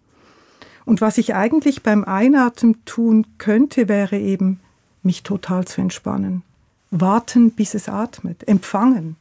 [0.85, 4.61] Und was ich eigentlich beim Einatmen tun könnte, wäre eben
[5.03, 6.43] mich total zu entspannen.
[6.91, 8.47] Warten, bis es atmet.
[8.49, 9.17] Empfangen.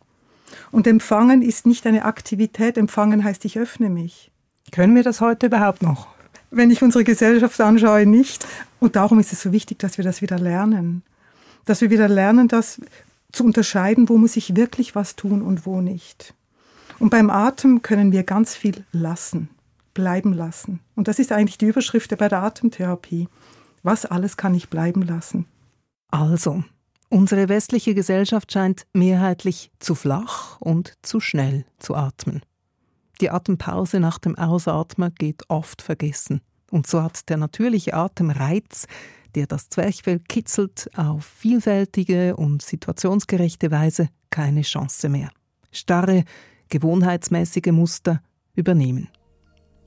[0.72, 2.78] Und empfangen ist nicht eine Aktivität.
[2.78, 4.32] Empfangen heißt, ich öffne mich.
[4.72, 6.08] Können wir das heute überhaupt noch?
[6.50, 8.46] Wenn ich unsere Gesellschaft anschaue, nicht.
[8.80, 11.04] Und darum ist es so wichtig, dass wir das wieder lernen.
[11.66, 12.80] Dass wir wieder lernen, das
[13.32, 16.34] zu unterscheiden, wo muss ich wirklich was tun und wo nicht.
[17.00, 19.50] Und beim Atem können wir ganz viel lassen,
[19.94, 20.80] bleiben lassen.
[20.96, 23.28] Und das ist eigentlich die Überschrift bei der Atemtherapie.
[23.84, 25.46] Was alles kann ich bleiben lassen?
[26.10, 26.64] Also,
[27.10, 32.42] unsere westliche Gesellschaft scheint mehrheitlich zu flach und zu schnell zu atmen.
[33.22, 36.42] Die Atempause nach dem Ausatmen geht oft vergessen.
[36.72, 38.88] Und so hat der natürliche Atemreiz,
[39.36, 45.30] der das Zwerchfell kitzelt, auf vielfältige und situationsgerechte Weise keine Chance mehr.
[45.72, 46.24] Starre,
[46.70, 48.22] gewohnheitsmäßige Muster
[48.56, 49.10] übernehmen.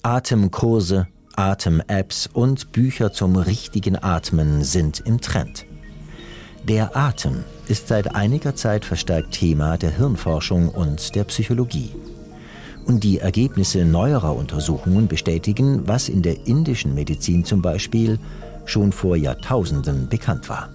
[0.03, 5.66] Atemkurse, Atem-Apps und Bücher zum richtigen Atmen sind im Trend.
[6.64, 11.95] Der Atem ist seit einiger Zeit verstärkt Thema der Hirnforschung und der Psychologie.
[12.91, 18.18] Und die Ergebnisse neuerer Untersuchungen bestätigen, was in der indischen Medizin zum Beispiel
[18.64, 20.70] schon vor Jahrtausenden bekannt war.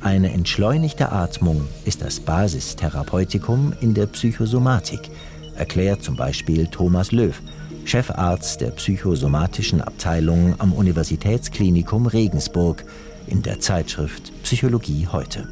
[0.00, 5.10] Eine entschleunigte Atmung ist das Basistherapeutikum in der Psychosomatik,
[5.54, 7.40] erklärt zum Beispiel Thomas Löw,
[7.84, 12.84] Chefarzt der psychosomatischen Abteilung am Universitätsklinikum Regensburg
[13.28, 15.46] in der Zeitschrift Psychologie heute.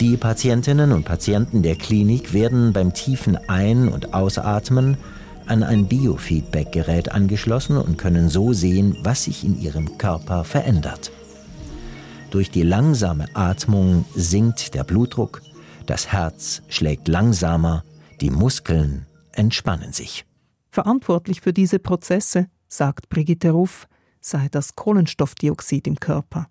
[0.00, 4.98] Die Patientinnen und Patienten der Klinik werden beim tiefen Ein- und Ausatmen
[5.46, 11.12] an ein Biofeedback-Gerät angeschlossen und können so sehen, was sich in ihrem Körper verändert.
[12.30, 15.40] Durch die langsame Atmung sinkt der Blutdruck,
[15.86, 17.82] das Herz schlägt langsamer,
[18.20, 20.26] die Muskeln entspannen sich.
[20.70, 23.86] Verantwortlich für diese Prozesse, sagt Brigitte Ruff,
[24.20, 26.48] sei das Kohlenstoffdioxid im Körper.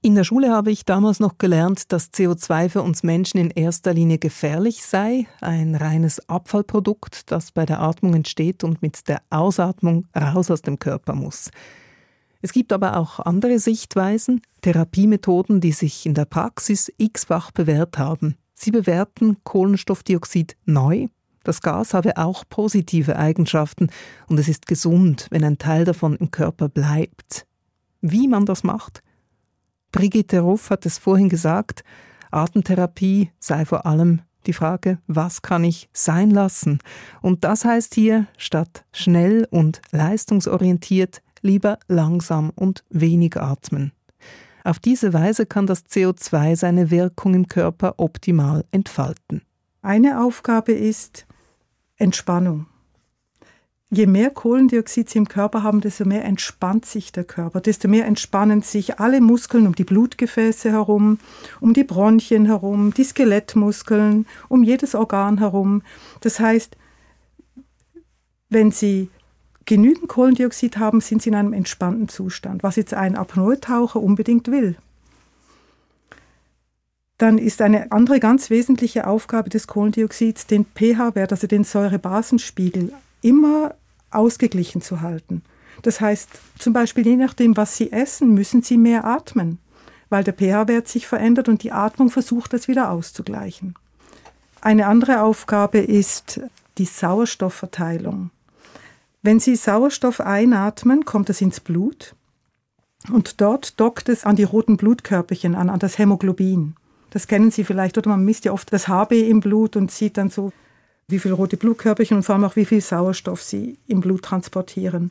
[0.00, 3.92] In der Schule habe ich damals noch gelernt, dass CO2 für uns Menschen in erster
[3.92, 10.06] Linie gefährlich sei, ein reines Abfallprodukt, das bei der Atmung entsteht und mit der Ausatmung
[10.16, 11.50] raus aus dem Körper muss.
[12.42, 18.36] Es gibt aber auch andere Sichtweisen, Therapiemethoden, die sich in der Praxis x-fach bewährt haben.
[18.54, 21.08] Sie bewerten Kohlenstoffdioxid neu.
[21.42, 23.90] Das Gas habe auch positive Eigenschaften
[24.28, 27.46] und es ist gesund, wenn ein Teil davon im Körper bleibt.
[28.00, 29.02] Wie man das macht,
[29.92, 31.82] Brigitte Ruff hat es vorhin gesagt,
[32.30, 36.78] Atemtherapie sei vor allem die Frage, was kann ich sein lassen?
[37.22, 43.92] Und das heißt hier, statt schnell und leistungsorientiert, lieber langsam und wenig atmen.
[44.64, 49.42] Auf diese Weise kann das CO2 seine Wirkung im Körper optimal entfalten.
[49.80, 51.26] Eine Aufgabe ist
[51.96, 52.66] Entspannung
[53.90, 58.06] je mehr Kohlendioxid Sie im Körper haben, desto mehr entspannt sich der Körper, desto mehr
[58.06, 61.18] entspannen sich alle Muskeln um die Blutgefäße herum,
[61.60, 65.82] um die Bronchien herum, die Skelettmuskeln, um jedes Organ herum.
[66.20, 66.76] Das heißt,
[68.50, 69.10] wenn Sie
[69.64, 74.76] genügend Kohlendioxid haben, sind Sie in einem entspannten Zustand, was jetzt ein Apnoe-Taucher unbedingt will.
[77.16, 83.74] Dann ist eine andere ganz wesentliche Aufgabe des Kohlendioxids, den pH-Wert, also den Säurebasenspiegel, immer
[84.10, 85.42] ausgeglichen zu halten.
[85.82, 89.58] Das heißt, zum Beispiel je nachdem, was Sie essen, müssen Sie mehr atmen,
[90.08, 93.74] weil der pH-Wert sich verändert und die Atmung versucht, das wieder auszugleichen.
[94.60, 96.40] Eine andere Aufgabe ist
[96.78, 98.30] die Sauerstoffverteilung.
[99.22, 102.14] Wenn Sie Sauerstoff einatmen, kommt es ins Blut
[103.12, 106.74] und dort dockt es an die roten Blutkörperchen an, an das Hämoglobin.
[107.10, 110.16] Das kennen Sie vielleicht, oder man misst ja oft das HB im Blut und sieht
[110.16, 110.52] dann so
[111.08, 115.10] wie viele rote Blutkörperchen und vor allem auch wie viel Sauerstoff sie im Blut transportieren.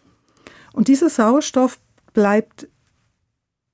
[0.73, 1.79] Und dieser Sauerstoff
[2.13, 2.67] bleibt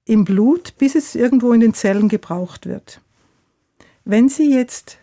[0.06, 3.02] im Blut, bis es irgendwo in den Zellen gebraucht wird.
[4.06, 4.98] Wenn Sie jetzt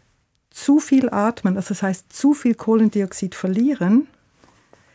[0.51, 4.09] zu viel atmen, also das heißt zu viel Kohlendioxid verlieren,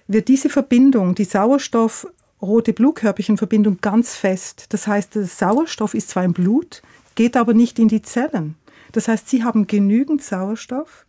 [0.08, 4.68] wird diese Verbindung, die Sauerstoff-rote Blutkörperchenverbindung ganz fest.
[4.70, 6.84] Das heißt, der Sauerstoff ist zwar im Blut,
[7.16, 8.56] geht aber nicht in die Zellen.
[8.92, 11.05] Das heißt, Sie haben genügend Sauerstoff,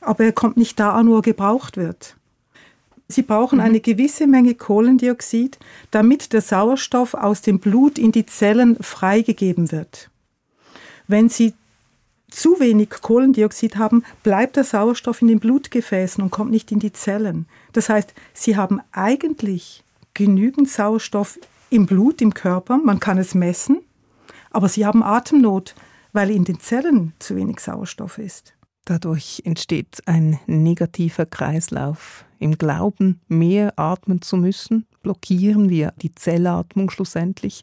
[0.00, 2.16] aber er kommt nicht da an, wo er gebraucht wird.
[3.08, 3.64] Sie brauchen mhm.
[3.64, 5.58] eine gewisse Menge Kohlendioxid,
[5.90, 10.10] damit der Sauerstoff aus dem Blut in die Zellen freigegeben wird.
[11.08, 11.54] Wenn Sie
[12.30, 16.92] zu wenig Kohlendioxid haben, bleibt der Sauerstoff in den Blutgefäßen und kommt nicht in die
[16.92, 17.46] Zellen.
[17.72, 19.82] Das heißt, Sie haben eigentlich
[20.14, 21.38] genügend Sauerstoff
[21.70, 23.80] im Blut, im Körper, man kann es messen,
[24.50, 25.74] aber Sie haben Atemnot,
[26.12, 28.54] weil in den Zellen zu wenig Sauerstoff ist.
[28.90, 32.24] Dadurch entsteht ein negativer Kreislauf.
[32.40, 37.62] Im Glauben, mehr atmen zu müssen, blockieren wir die Zellatmung schlussendlich.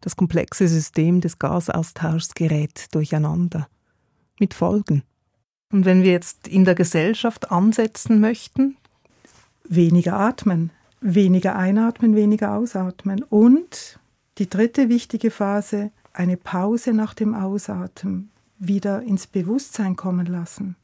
[0.00, 3.68] Das komplexe System des Gasaustauschs gerät durcheinander.
[4.40, 5.04] Mit Folgen.
[5.70, 8.76] Und wenn wir jetzt in der Gesellschaft ansetzen möchten?
[9.68, 13.22] Weniger atmen, weniger einatmen, weniger ausatmen.
[13.22, 14.00] Und
[14.38, 18.32] die dritte wichtige Phase, eine Pause nach dem Ausatmen
[18.66, 20.76] wieder ins Bewusstsein kommen lassen.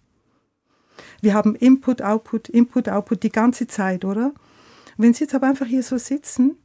[1.20, 4.32] Wir haben Input, Output, Input, Output die ganze Zeit, oder?
[4.96, 6.56] Wenn Sie jetzt aber einfach hier so sitzen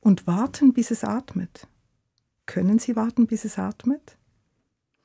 [0.00, 1.66] und warten, bis es atmet,
[2.46, 4.16] können Sie warten, bis es atmet?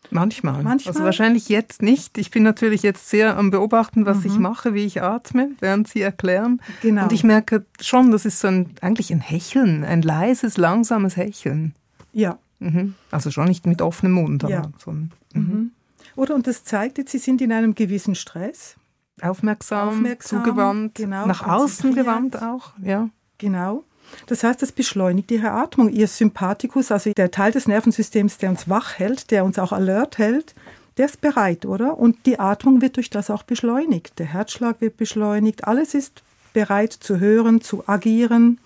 [0.09, 0.63] Manchmal.
[0.63, 0.93] Manchmal.
[0.93, 2.17] Also wahrscheinlich jetzt nicht.
[2.17, 4.25] Ich bin natürlich jetzt sehr am Beobachten, was mhm.
[4.25, 6.61] ich mache, wie ich atme, während Sie erklären.
[6.81, 7.03] Genau.
[7.03, 11.75] Und ich merke schon, das ist so ein, eigentlich ein Hecheln, ein leises, langsames Hecheln.
[12.13, 12.39] Ja.
[12.59, 12.95] Mhm.
[13.11, 14.43] Also schon nicht mit offenem Mund.
[14.43, 14.71] Aber ja.
[14.83, 15.41] so ein, mhm.
[15.41, 15.71] mhm.
[16.15, 18.75] Oder und das zeigt jetzt, Sie sind in einem gewissen Stress.
[19.21, 22.73] Aufmerksam, Aufmerksam zugewandt, genau, nach außen gewandt auch.
[22.81, 23.09] Ja.
[23.39, 23.83] Genau.
[24.27, 25.89] Das heißt, das beschleunigt Ihre Atmung.
[25.89, 30.17] Ihr Sympathikus, also der Teil des Nervensystems, der uns wach hält, der uns auch alert
[30.17, 30.55] hält,
[30.97, 31.97] der ist bereit, oder?
[31.97, 34.17] Und die Atmung wird durch das auch beschleunigt.
[34.17, 35.67] Der Herzschlag wird beschleunigt.
[35.67, 38.59] Alles ist bereit zu hören, zu agieren.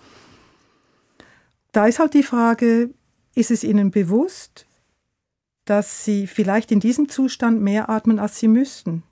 [1.72, 2.90] Da ist halt die Frage,
[3.34, 4.66] ist es Ihnen bewusst,
[5.64, 9.02] dass Sie vielleicht in diesem Zustand mehr atmen, als Sie müssten?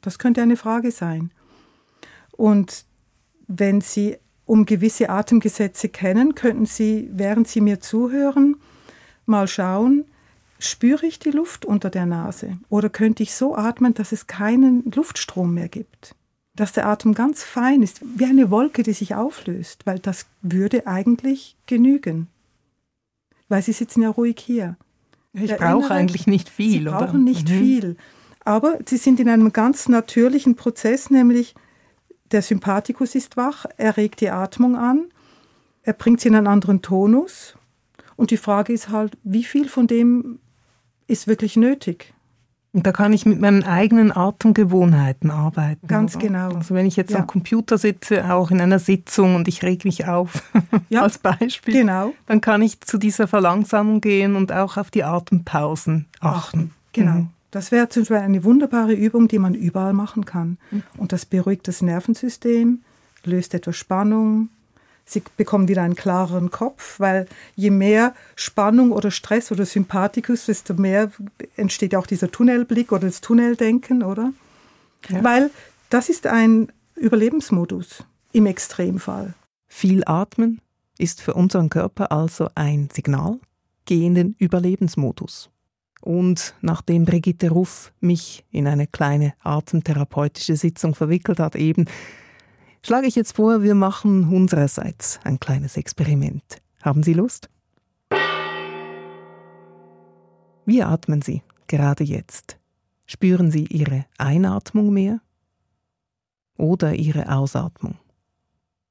[0.00, 1.30] Das könnte eine Frage sein.
[2.32, 2.84] Und
[3.48, 8.56] wenn Sie um gewisse Atemgesetze kennen, könnten Sie, während Sie mir zuhören,
[9.26, 10.04] mal schauen,
[10.58, 14.90] spüre ich die Luft unter der Nase oder könnte ich so atmen, dass es keinen
[14.94, 16.14] Luftstrom mehr gibt?
[16.54, 20.86] Dass der Atem ganz fein ist, wie eine Wolke, die sich auflöst, weil das würde
[20.86, 22.28] eigentlich genügen
[23.50, 24.76] weil sie sitzen ja ruhig hier.
[25.34, 26.82] Ich brauche eigentlich nicht viel.
[26.82, 26.98] Sie oder?
[26.98, 27.58] brauchen nicht mhm.
[27.58, 27.96] viel.
[28.44, 31.54] Aber sie sind in einem ganz natürlichen Prozess, nämlich
[32.32, 35.06] der Sympathikus ist wach, er regt die Atmung an,
[35.82, 37.56] er bringt sie in einen anderen Tonus.
[38.16, 40.38] Und die Frage ist halt, wie viel von dem
[41.06, 42.14] ist wirklich nötig?
[42.72, 45.86] Und da kann ich mit meinen eigenen Atemgewohnheiten arbeiten.
[45.88, 46.26] Ganz oder?
[46.26, 46.54] genau.
[46.54, 47.18] Also wenn ich jetzt ja.
[47.18, 50.44] am Computer sitze, auch in einer Sitzung und ich reg mich auf,
[50.88, 51.02] ja.
[51.02, 52.12] als Beispiel, genau.
[52.26, 56.72] dann kann ich zu dieser Verlangsamung gehen und auch auf die Atempausen achten.
[56.92, 57.12] Genau.
[57.12, 57.28] Mhm.
[57.50, 60.58] Das wäre zum Beispiel eine wunderbare Übung, die man überall machen kann.
[60.70, 60.82] Mhm.
[60.96, 62.82] Und das beruhigt das Nervensystem,
[63.24, 64.48] löst etwas Spannung,
[65.10, 70.74] Sie bekommen wieder einen klareren Kopf, weil je mehr Spannung oder Stress oder Sympathikus, desto
[70.74, 71.10] mehr
[71.56, 74.32] entsteht auch dieser Tunnelblick oder das Tunneldenken, oder?
[75.08, 75.24] Ja.
[75.24, 75.50] Weil
[75.88, 79.34] das ist ein Überlebensmodus im Extremfall.
[79.66, 80.60] Viel Atmen
[80.96, 83.40] ist für unseren Körper also ein Signal,
[83.86, 85.50] gehenden Überlebensmodus.
[86.00, 91.86] Und nachdem Brigitte Ruff mich in eine kleine atemtherapeutische Sitzung verwickelt hat, eben,
[92.82, 96.62] schlage ich jetzt vor, wir machen unsererseits ein kleines Experiment.
[96.82, 97.50] Haben Sie Lust?
[100.64, 102.58] Wie atmen Sie gerade jetzt?
[103.06, 105.20] Spüren Sie Ihre Einatmung mehr
[106.56, 107.98] oder Ihre Ausatmung?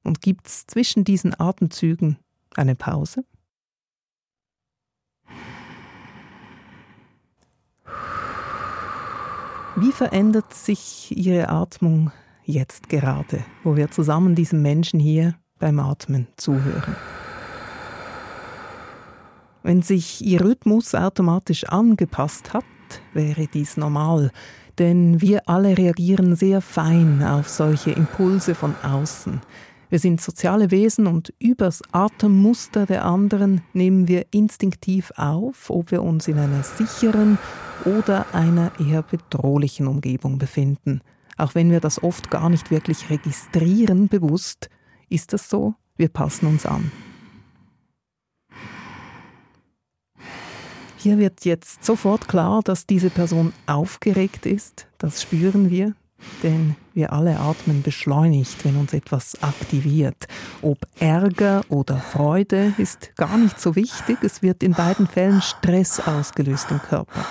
[0.02, 2.18] Und gibt es zwischen diesen Atemzügen
[2.54, 3.24] eine Pause?
[9.76, 12.12] Wie verändert sich Ihre Atmung
[12.44, 16.96] jetzt gerade, wo wir zusammen diesem Menschen hier beim Atmen zuhören.
[19.62, 22.64] Wenn sich Ihr Rhythmus automatisch angepasst hat,
[23.12, 24.30] wäre dies normal,
[24.78, 29.40] denn wir alle reagieren sehr fein auf solche Impulse von außen.
[29.90, 36.02] Wir sind soziale Wesen und übers Atemmuster der anderen nehmen wir instinktiv auf, ob wir
[36.02, 37.38] uns in einer sicheren
[37.84, 41.00] oder einer eher bedrohlichen Umgebung befinden.
[41.40, 44.68] Auch wenn wir das oft gar nicht wirklich registrieren, bewusst,
[45.08, 46.92] ist das so, wir passen uns an.
[50.98, 54.86] Hier wird jetzt sofort klar, dass diese Person aufgeregt ist.
[54.98, 55.94] Das spüren wir,
[56.42, 60.28] denn wir alle atmen beschleunigt, wenn uns etwas aktiviert.
[60.60, 64.18] Ob Ärger oder Freude ist gar nicht so wichtig.
[64.22, 67.24] Es wird in beiden Fällen Stress ausgelöst im Körper.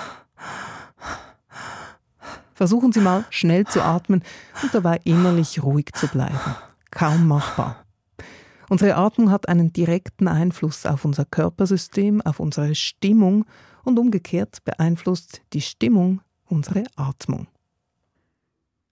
[2.60, 4.22] Versuchen Sie mal schnell zu atmen
[4.62, 6.38] und dabei innerlich ruhig zu bleiben.
[6.90, 7.86] Kaum machbar.
[8.68, 13.46] Unsere Atmung hat einen direkten Einfluss auf unser Körpersystem, auf unsere Stimmung
[13.82, 17.46] und umgekehrt beeinflusst die Stimmung unsere Atmung.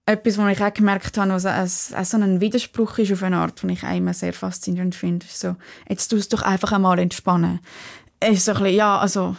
[0.06, 3.62] Etwas, was ich auch gemerkt habe, was auch so ein Widerspruch ist auf eine Art,
[3.62, 5.56] die ich immer sehr faszinierend finde, ist so,
[5.90, 7.60] jetzt tust du doch einfach einmal entspannen.
[8.18, 9.36] Es ist so ein bisschen, ja, also,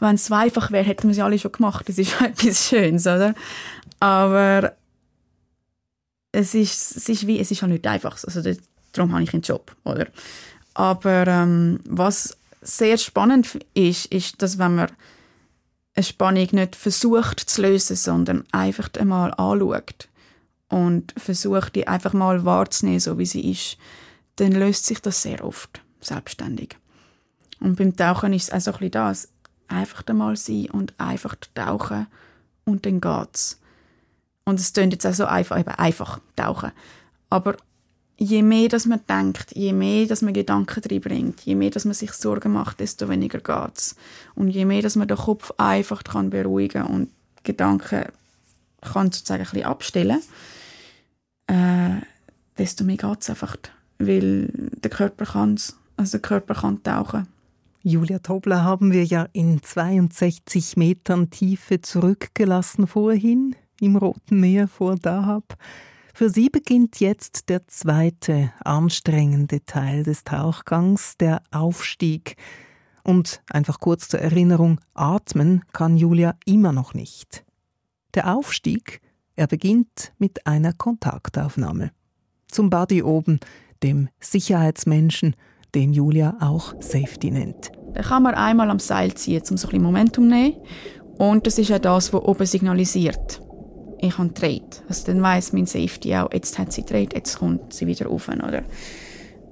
[0.00, 1.88] wenn es einfach wäre, hätten wir ja alle schon gemacht.
[1.88, 3.34] Das ist etwas Schönes, oder?
[4.00, 4.74] Aber
[6.32, 8.18] es ist, es ist wie, es ist ja nicht einfach.
[8.24, 8.42] Also,
[8.92, 10.06] darum habe ich einen Job, oder?
[10.74, 14.90] Aber ähm, was sehr spannend ist, ist, dass wenn man
[15.94, 20.08] eine Spannung nicht versucht zu lösen, sondern einfach einmal anschaut
[20.68, 23.76] und versucht, die einfach mal wahrzunehmen, so wie sie ist,
[24.36, 26.76] dann löst sich das sehr oft selbstständig.
[27.60, 29.28] Und beim Tauchen ist es auch so ein bisschen das.
[29.72, 32.06] Einfach einmal sein und einfach tauchen
[32.64, 33.58] und dann geht's.
[34.44, 36.72] Und es klingt jetzt auch so einfach, eben einfach tauchen.
[37.30, 37.56] Aber
[38.18, 41.94] je mehr dass man denkt, je mehr dass man Gedanken reinbringt, je mehr dass man
[41.94, 43.96] sich Sorgen macht, desto weniger geht's.
[44.34, 47.10] Und je mehr dass man den Kopf einfach kann beruhigen und
[47.42, 48.04] Gedanken
[48.80, 50.20] kann sozusagen ein abstellen,
[51.46, 52.00] äh,
[52.58, 53.56] desto mehr geht's einfach,
[53.98, 57.26] weil der Körper kann's, also der Körper kann tauchen.
[57.84, 64.94] Julia Tobler haben wir ja in 62 Metern Tiefe zurückgelassen vorhin im Roten Meer vor
[64.94, 65.56] Dahab.
[66.14, 72.36] Für sie beginnt jetzt der zweite anstrengende Teil des Tauchgangs, der Aufstieg.
[73.02, 77.44] Und einfach kurz zur Erinnerung, atmen kann Julia immer noch nicht.
[78.14, 79.00] Der Aufstieg,
[79.34, 81.90] er beginnt mit einer Kontaktaufnahme.
[82.46, 83.40] Zum Buddy oben,
[83.82, 85.34] dem Sicherheitsmenschen,
[85.74, 87.72] den Julia auch Safety nennt.
[87.94, 90.56] Da kann man einmal am Seil ziehen, um so ein bisschen Momentum zu nehmen.
[91.18, 93.40] Und das ist ja das, was oben signalisiert
[94.02, 94.82] ich habe gedreht.
[94.88, 98.28] Also dann weiss mein Safety auch, jetzt hat sie gedreht, jetzt kommt sie wieder rauf.
[98.28, 98.62] Oder?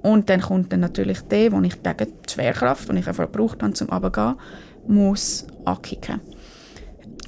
[0.03, 3.63] Und dann kommt dann natürlich der, wo ich gegen die Schwerkraft, die ich einfach gebraucht
[3.63, 4.35] habe, zum Runtergehen,
[4.87, 6.19] muss ankicken.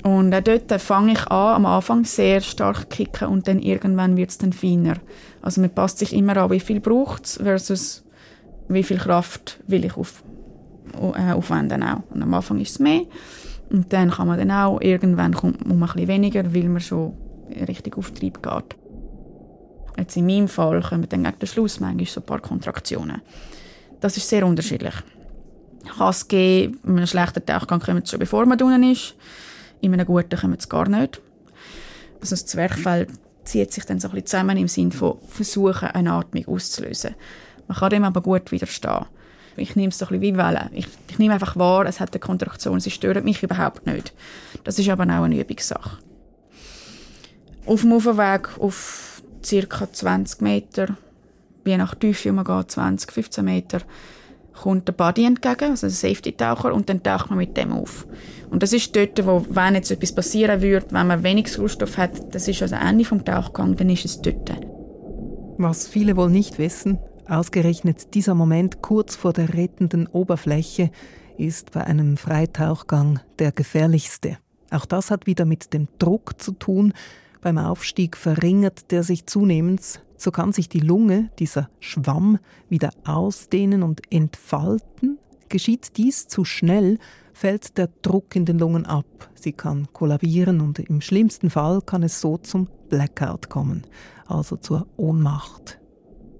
[0.03, 4.31] Und auch dort fange ich an, am Anfang sehr stark kicken und dann irgendwann wird
[4.31, 4.95] es dann feiner.
[5.41, 8.03] Also man passt sich immer an, wie viel braucht es versus
[8.67, 10.23] wie viel Kraft will ich auf,
[10.93, 12.03] äh, aufwenden auch.
[12.11, 13.01] Und am Anfang ist es mehr
[13.69, 17.13] und dann kann man dann auch, irgendwann kommt man ein bisschen weniger, weil man schon
[17.67, 18.75] richtig auf Trieb geht.
[19.97, 23.21] Jetzt in meinem Fall kommen dann gegen den Schluss manchmal so ein paar Kontraktionen.
[23.99, 24.93] Das ist sehr unterschiedlich.
[25.97, 29.15] Kann es geben, in einem schlechten Tauchgang kommen sie schon bevor man unten ist.
[29.81, 31.21] In einem guten kommen sie gar nicht.
[32.21, 33.07] Also das Zwerchfell
[33.43, 37.15] zieht sich dann so ein bisschen zusammen im Sinne von versuchen, eine Atmung auszulösen.
[37.67, 39.05] Man kann dem aber gut widerstehen.
[39.55, 40.69] Ich nehme es so ein bisschen wie Wellen.
[40.73, 44.13] Ich, ich nehme einfach wahr, es hat eine Kontraktion, sie stört mich überhaupt nicht.
[44.63, 45.99] Das ist aber auch eine Übungssache.
[47.65, 49.91] Auf dem Aufweg auf ca.
[49.91, 50.97] 20 Meter,
[51.65, 53.81] je nach Tiefe man geht, 20, 15 Meter,
[54.53, 58.05] kommt der Buddy entgegen, also der Safety-Taucher, und dann taucht man mit dem auf.
[58.49, 62.33] Und das ist dort, wo, wenn jetzt etwas passieren würde, wenn man wenig Sauerstoff hat,
[62.33, 64.51] das ist also Ende vom Tauchgang, dann ist es dort.
[65.57, 70.91] Was viele wohl nicht wissen, Ausgerechnet dieser Moment kurz vor der rettenden Oberfläche
[71.37, 74.37] ist bei einem Freitauchgang der gefährlichste.
[74.71, 76.93] Auch das hat wieder mit dem Druck zu tun.
[77.41, 80.03] Beim Aufstieg verringert der sich zunehmend.
[80.17, 85.17] So kann sich die Lunge, dieser Schwamm, wieder ausdehnen und entfalten.
[85.49, 86.97] Geschieht dies zu schnell,
[87.33, 89.29] fällt der Druck in den Lungen ab.
[89.35, 93.83] Sie kann kollabieren und im schlimmsten Fall kann es so zum Blackout kommen,
[94.25, 95.79] also zur Ohnmacht.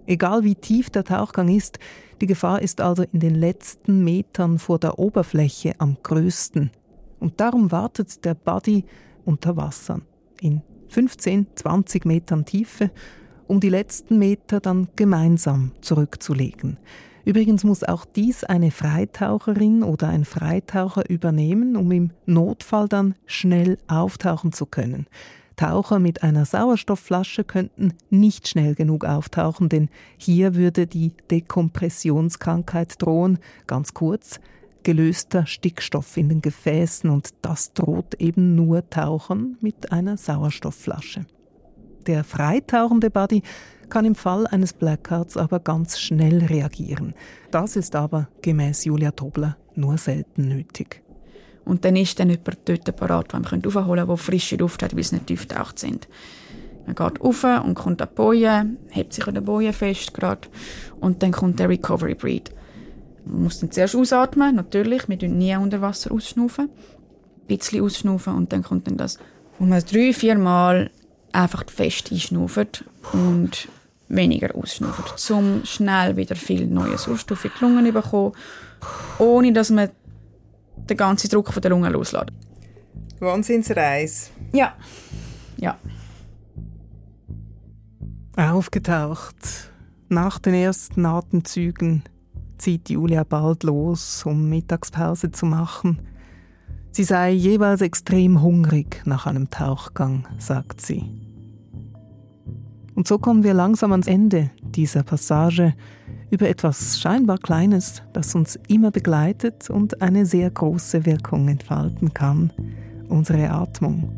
[0.06, 1.80] Egal wie tief der Tauchgang ist,
[2.22, 6.72] die Gefahr ist also in den letzten Metern vor der Oberfläche am größten.
[7.20, 8.86] Und darum wartet der Buddy
[9.26, 10.01] unter Wasser
[10.41, 12.91] in 15, 20 Metern Tiefe,
[13.47, 16.78] um die letzten Meter dann gemeinsam zurückzulegen.
[17.26, 23.78] Übrigens muss auch dies eine Freitaucherin oder ein Freitaucher übernehmen, um im Notfall dann schnell
[23.88, 25.08] auftauchen zu können.
[25.56, 33.39] Taucher mit einer Sauerstoffflasche könnten nicht schnell genug auftauchen, denn hier würde die Dekompressionskrankheit drohen,
[33.68, 34.39] ganz kurz,
[34.84, 41.26] gelöster Stickstoff in den Gefäßen und das droht eben nur Tauchern mit einer Sauerstoffflasche.
[42.08, 43.43] Der freitauchende Buddy
[43.89, 47.14] kann im Fall eines Blackouts aber ganz schnell reagieren.
[47.51, 51.03] Das ist aber gemäß Julia Tobler nur selten nötig.
[51.66, 54.95] Und dann ist dann jemand dort parat, den wir aufholen können, der frische Luft hat,
[54.95, 56.07] weil sie nicht tief getaucht sind.
[56.86, 60.47] Man geht rauf und kommt an die Bojen, hebt sich an den Bojen fest gerade,
[60.99, 62.51] und dann kommt der Recovery Breed.
[63.26, 68.36] Man muss dann zuerst ausatmen, natürlich, wir tun nie unter Wasser ausschnaufen, ein bisschen ausschnaufen
[68.36, 69.18] und dann kommt dann das,
[69.59, 70.91] wo man drei, vier Mal
[71.32, 72.84] einfach fest einschnauft
[73.14, 73.70] und
[74.09, 78.34] weniger ausschnauft, um schnell wieder viel neue Sauerstoff in die Lungen zu bekommen,
[79.20, 79.89] ohne dass man
[80.90, 82.32] den ganzen Druck von der Lunge loslässt.
[83.20, 84.32] Wahnsinnsreise.
[84.52, 84.74] Ja,
[85.58, 85.78] ja.
[88.36, 89.72] Aufgetaucht.
[90.10, 92.04] Nach den ersten Atemzügen
[92.58, 96.00] zieht Julia bald los, um Mittagspause zu machen.
[96.92, 101.04] Sie sei jeweils extrem hungrig nach einem Tauchgang, sagt sie.
[102.94, 105.74] Und so kommen wir langsam ans Ende dieser Passage
[106.34, 112.52] über etwas scheinbar Kleines, das uns immer begleitet und eine sehr große Wirkung entfalten kann,
[113.08, 114.12] unsere Atmung.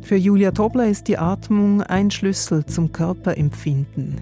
[0.00, 4.18] Für Julia Tobler ist die Atmung ein Schlüssel zum Körperempfinden.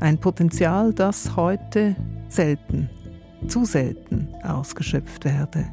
[0.00, 1.94] Ein Potenzial, das heute
[2.30, 2.88] selten,
[3.46, 5.66] zu selten ausgeschöpft werde.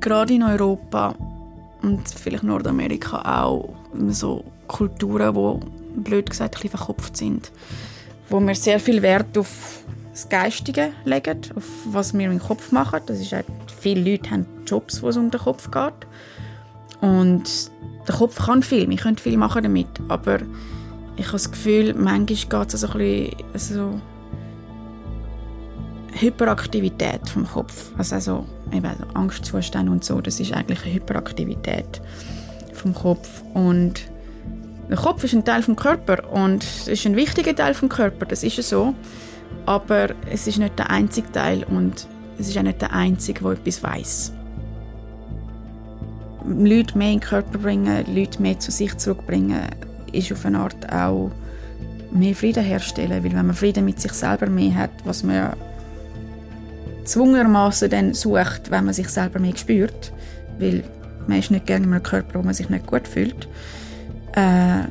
[0.00, 1.14] Gerade in Europa
[1.82, 3.74] und vielleicht Nordamerika auch
[4.08, 5.60] so Kulturen,
[5.94, 7.52] die blöd gesagt ein bisschen verkopft sind,
[8.28, 13.00] wo wir sehr viel Wert auf das Geistige legen, auf was wir im Kopf machen.
[13.06, 13.46] Das ist halt,
[13.80, 16.06] viele Leute haben Jobs, wo es um den Kopf geht.
[17.00, 17.70] Und
[18.06, 20.38] der Kopf kann viel, wir können viel machen damit, aber
[21.16, 24.00] ich habe das Gefühl, manchmal geht es so ein bisschen also
[26.12, 32.00] Hyperaktivität vom Kopf, also, also eben Angstzustände und so, das ist eigentlich eine Hyperaktivität
[32.72, 34.02] vom Kopf und
[34.88, 38.26] der Kopf ist ein Teil vom Körper und es ist ein wichtiger Teil vom Körper,
[38.26, 38.94] das ist so,
[39.66, 42.06] aber es ist nicht der einzige Teil und
[42.38, 44.32] es ist auch nicht der einzige, der etwas weiß.
[46.46, 49.62] Leute mehr in den Körper bringen, Leute mehr zu sich zurückbringen,
[50.12, 51.30] ist auf eine Art auch
[52.12, 55.56] mehr Frieden herstellen, weil wenn man Frieden mit sich selber mehr hat, was man ja
[57.04, 60.12] zwungenermaßen dann sucht, wenn man sich selber mehr spürt,
[60.58, 60.84] weil
[61.26, 63.48] man ist nicht gerne in einem Körper, wo man sich nicht gut fühlt,
[64.34, 64.82] äh,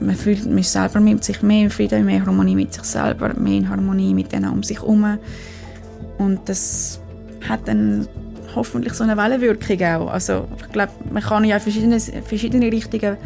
[0.00, 3.58] man fühlt mich selber mit sich mehr in Frieden, mehr Harmonie mit sich selber, mehr
[3.58, 5.18] in Harmonie mit denen um sich herum.
[6.18, 7.00] Und das
[7.48, 8.08] hat dann
[8.54, 10.12] hoffentlich so eine Wellenwirkung auch.
[10.12, 13.16] Also ich glaube, man kann ja verschiedene, verschiedene Richtungen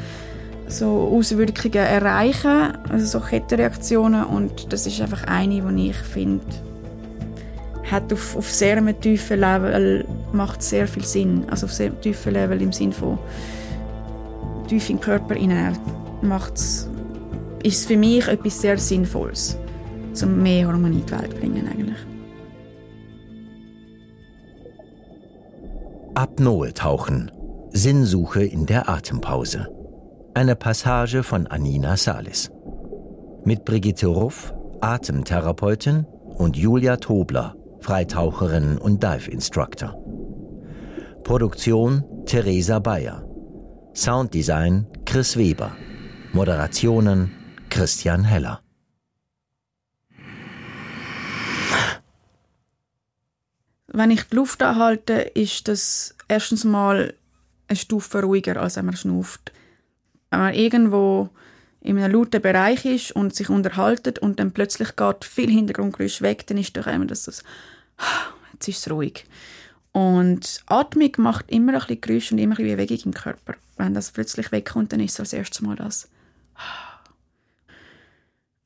[0.68, 6.44] so Auswirkungen erreichen, also so Kettenreaktionen und das ist einfach eine, die ich finde,
[7.90, 12.60] hat auf, auf sehr tiefen Level macht sehr viel Sinn, also auf sehr tiefen Level
[12.60, 13.18] im Sinn von
[14.66, 15.76] tief im Körper hinein
[17.62, 19.58] ist es für mich etwas sehr Sinnvolles,
[20.22, 21.98] um mehr Harmonie in die Welt zu bringen eigentlich.
[26.14, 27.30] Apnoe tauchen.
[27.72, 29.68] Sinnsuche in der Atempause.
[30.32, 32.50] Eine Passage von Anina Salis.
[33.44, 36.06] Mit Brigitte Ruff, Atemtherapeutin,
[36.38, 39.98] und Julia Tobler, Freitaucherin und Dive Instructor.
[41.22, 43.24] Produktion Theresa Bayer.
[43.96, 45.74] Sounddesign Chris Weber.
[46.34, 47.32] Moderationen
[47.70, 48.60] Christian Heller.
[53.86, 57.14] Wenn ich die Luft anhalte, ist das erstens mal
[57.68, 59.50] eine Stufe ruhiger, als wenn man schnauft.
[60.28, 61.30] Wenn man irgendwo
[61.80, 66.46] in einem lauten Bereich ist und sich unterhaltet und dann plötzlich geht viel Hintergrundgeräusch weg,
[66.48, 67.42] dann ist doch immer das, das
[68.52, 69.24] jetzt ist es ruhig.
[69.96, 73.54] Und Atmung macht immer ein bisschen Geräusch und immer ein bisschen Bewegung im Körper.
[73.78, 76.10] Wenn das plötzlich wegkommt, dann ist es das erste Mal das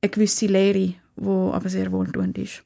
[0.03, 2.65] eine gewisse Leere, die aber sehr wohltuend ist.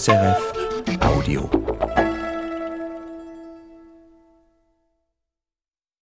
[0.00, 0.40] SRF
[1.02, 1.59] Audio.